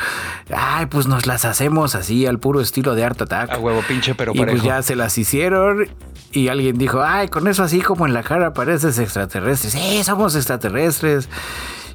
[0.56, 3.52] Ay, pues nos las hacemos así al puro estilo de Art Attack.
[3.52, 4.66] A huevo pinche, pero y pues parejo.
[4.66, 5.88] ya se las hicieron
[6.32, 9.70] y alguien dijo, ay, con eso así como en la cara pareces extraterrestre.
[9.70, 11.30] Sí, somos extraterrestres.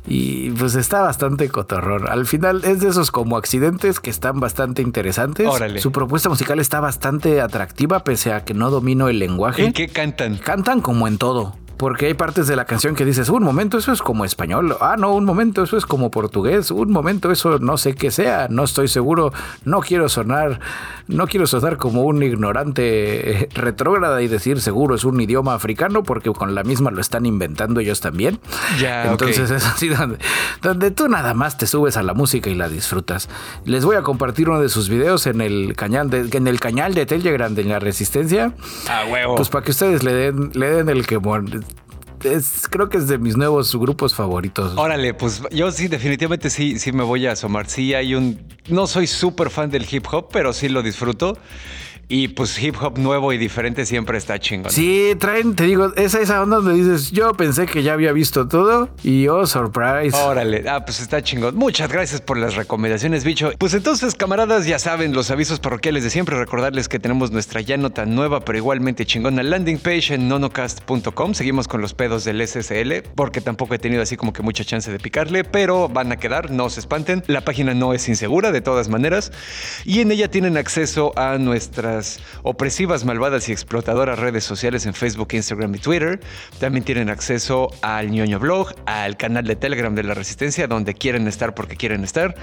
[0.06, 2.08] Y pues está bastante cotorrón.
[2.08, 5.46] Al final es de esos como accidentes que están bastante interesantes.
[5.46, 5.80] Órale.
[5.80, 9.64] Su propuesta musical está bastante atractiva pese a que no domino el lenguaje.
[9.64, 10.36] ¿En qué cantan?
[10.36, 11.56] Cantan como en todo.
[11.84, 14.96] Porque hay partes de la canción que dices, un momento eso es como español, ah,
[14.98, 18.64] no, un momento eso es como portugués, un momento eso no sé qué sea, no
[18.64, 19.34] estoy seguro,
[19.66, 20.60] no quiero sonar,
[21.08, 26.04] no quiero sonar como un ignorante eh, retrógrada y decir seguro es un idioma africano
[26.04, 28.40] porque con la misma lo están inventando ellos también.
[28.80, 30.16] Ya, Entonces es así donde,
[30.62, 33.28] donde tú nada más te subes a la música y la disfrutas.
[33.66, 36.94] Les voy a compartir uno de sus videos en el canal de, en el canal
[36.94, 38.54] de Telegram de la Resistencia.
[38.88, 39.34] A huevo.
[39.34, 41.18] Pues para que ustedes le den, le den el que
[42.24, 44.76] es, creo que es de mis nuevos grupos favoritos.
[44.76, 47.68] Órale, pues yo sí, definitivamente sí, sí me voy a asomar.
[47.68, 48.40] Sí, hay un.
[48.68, 51.36] No soy súper fan del hip hop, pero sí lo disfruto.
[52.08, 54.70] Y pues hip hop nuevo y diferente siempre está chingón.
[54.70, 58.46] Sí, traen, te digo, esa, esa onda donde dices, yo pensé que ya había visto
[58.48, 60.16] todo y oh, surprise.
[60.16, 61.56] Órale, ah, pues está chingón.
[61.56, 63.52] Muchas gracias por las recomendaciones, bicho.
[63.58, 66.38] Pues entonces, camaradas, ya saben los avisos parroquiales de siempre.
[66.38, 71.34] Recordarles que tenemos nuestra ya no tan nueva, pero igualmente chingona landing page en nonocast.com.
[71.34, 74.90] Seguimos con los pedos del SSL, porque tampoco he tenido así como que mucha chance
[74.90, 77.22] de picarle, pero van a quedar, no se espanten.
[77.26, 79.32] La página no es insegura, de todas maneras,
[79.84, 81.38] y en ella tienen acceso a
[82.42, 86.20] opresivas, malvadas y explotadoras redes sociales en Facebook, Instagram y Twitter.
[86.58, 91.28] También tienen acceso al ñoño blog, al canal de Telegram de la Resistencia, donde quieren
[91.28, 92.34] estar porque quieren estar,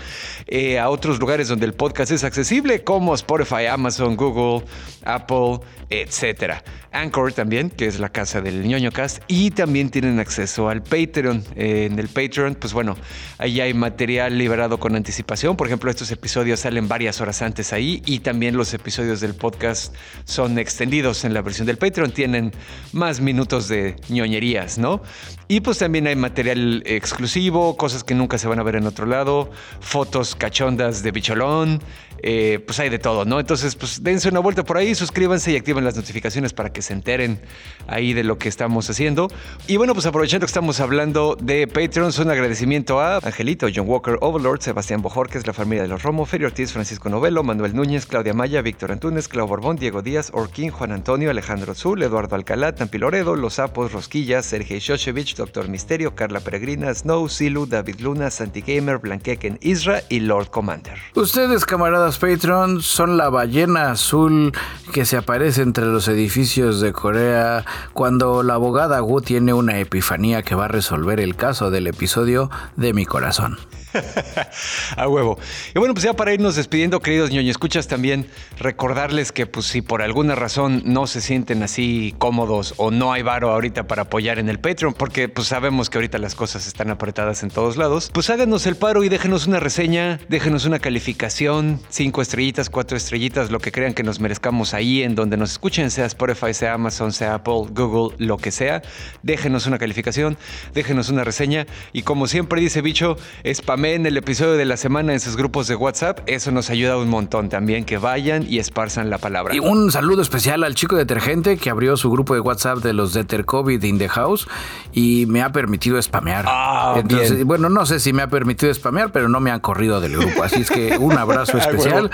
[0.48, 4.66] eh, a otros lugares donde el podcast es accesible, como Spotify, Amazon, Google,
[5.06, 6.64] Apple, etcétera.
[6.92, 11.44] Anchor también, que es la casa del ñoño cast, y también tienen acceso al Patreon.
[11.56, 12.98] Eh, en el Patreon, pues bueno,
[13.38, 15.56] ahí hay material liberado con anticipación.
[15.56, 19.96] Por ejemplo, estos episodios salen varias horas antes ahí y también los episodios del podcast
[20.24, 22.12] son extendidos en la versión del Patreon.
[22.12, 22.52] Tienen
[22.94, 25.02] más minutos de ñoñerías, ¿no?
[25.48, 29.06] Y pues también hay material exclusivo, cosas que nunca se van a ver en otro
[29.06, 29.50] lado,
[29.82, 31.82] fotos cachondas de bicholón,
[32.24, 33.40] eh, pues hay de todo, ¿no?
[33.40, 36.94] Entonces, pues dense una vuelta por ahí, suscríbanse y activen las notificaciones para que se
[36.94, 37.42] enteren
[37.88, 39.28] ahí de lo que estamos haciendo.
[39.68, 44.18] Y bueno, pues aprovechando que estamos hablando de Patreons, un agradecimiento a Angelito, John Walker,
[44.22, 48.34] Overlord, Sebastián Bojorquez, la familia de los Romo, Ferio Ortiz, Francisco Novelo, Manuel Núñez, Claudia
[48.34, 52.98] Maya, Víctor Antunes, Clau Borbón, Diego Díaz, Orquín, Juan Antonio, Alejandro Zul, Eduardo Alcalá, Tampi
[52.98, 58.62] Loredo, Los Sapos, Rosquillas, Sergei Shoshevich, Doctor Misterio, Carla Peregrina, Snow, Silu, David Luna, Santi
[58.62, 60.98] Gamer, Blanqueken Isra y Lord Commander.
[61.16, 64.52] Ustedes, camaradas Patreon, son la ballena azul
[64.94, 70.42] que se aparece entre los edificios de Corea cuando la abogada Wu tiene una epifanía
[70.42, 73.58] que va a resolver el caso del episodio de mi corazón.
[74.98, 75.38] a huevo.
[75.74, 78.28] Y bueno, pues ya para irnos despidiendo, queridos ñoño, escuchas también
[78.58, 83.22] recordarles que pues si por alguna razón no se sienten así cómodos o no hay
[83.22, 86.90] varo ahorita para apoyar en el Patreon, porque pues sabemos que ahorita las cosas están
[86.90, 91.80] apretadas en todos lados, pues háganos el paro y déjenos una reseña, déjenos una calificación,
[91.90, 95.92] cinco estrellitas, cuatro estrellitas, lo que crean que nos merezcamos ahí en donde nos escuchen,
[95.92, 98.82] sea Spotify, sea Amazon, sea Apple, Google, lo que sea.
[99.24, 100.38] Déjenos una calificación,
[100.74, 105.14] déjenos una reseña y como siempre dice Bicho, spam en el episodio de la semana
[105.14, 106.20] en sus grupos de WhatsApp.
[106.28, 109.56] Eso nos ayuda un montón también, que vayan y esparzan la palabra.
[109.56, 113.14] Y un saludo especial al chico detergente que abrió su grupo de WhatsApp de los
[113.14, 114.48] Deter COVID in the House
[114.94, 116.46] y me ha permitido spamear.
[116.48, 120.00] Ah, Entonces, bueno, no sé si me ha permitido spamear, pero no me han corrido
[120.00, 120.44] del grupo.
[120.44, 122.12] Así es que un abrazo especial.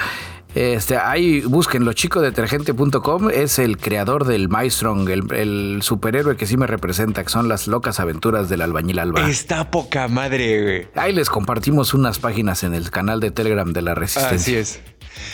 [0.55, 6.65] Este, ahí búsquenlo, chicodetergente.com es el creador del Mystrong, el, el, superhéroe que sí me
[6.65, 9.29] representa, que son las locas aventuras del albañil Alba.
[9.29, 10.87] Está poca madre, güey.
[10.95, 14.35] Ahí les compartimos unas páginas en el canal de Telegram de la Resistencia.
[14.35, 14.81] Así es.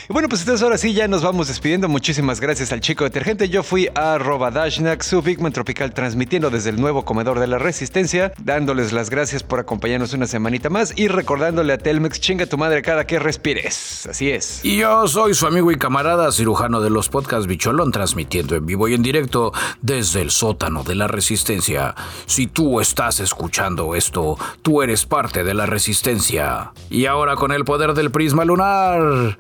[0.10, 1.88] Y bueno, pues entonces ahora sí ya nos vamos despidiendo.
[1.88, 3.50] Muchísimas gracias al chico detergente.
[3.50, 7.58] Yo fui a arroba Dashnak, su Bigman Tropical, transmitiendo desde el nuevo comedor de la
[7.58, 12.58] Resistencia, dándoles las gracias por acompañarnos una semanita más y recordándole a Telmex, chinga tu
[12.58, 14.08] madre cada que respires.
[14.08, 14.64] Así es.
[14.64, 18.88] Y yo soy su amigo y camarada cirujano de los podcasts Bicholón, transmitiendo en vivo
[18.88, 21.96] y en directo desde el sótano de la Resistencia.
[22.26, 26.72] Si tú estás escuchando esto, tú eres parte de la Resistencia.
[26.90, 29.38] Y ahora con el poder del prisma lunar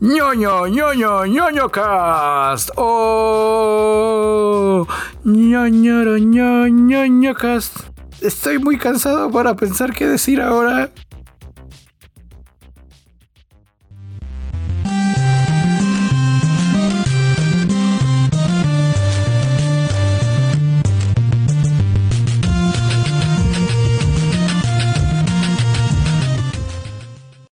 [0.00, 2.70] ñoño, ñoño, ñoño cast.
[2.76, 4.06] Oh,
[5.24, 7.76] ñoño, ñoño, cast.
[8.22, 10.90] Estoy muy cansado para pensar qué decir ahora.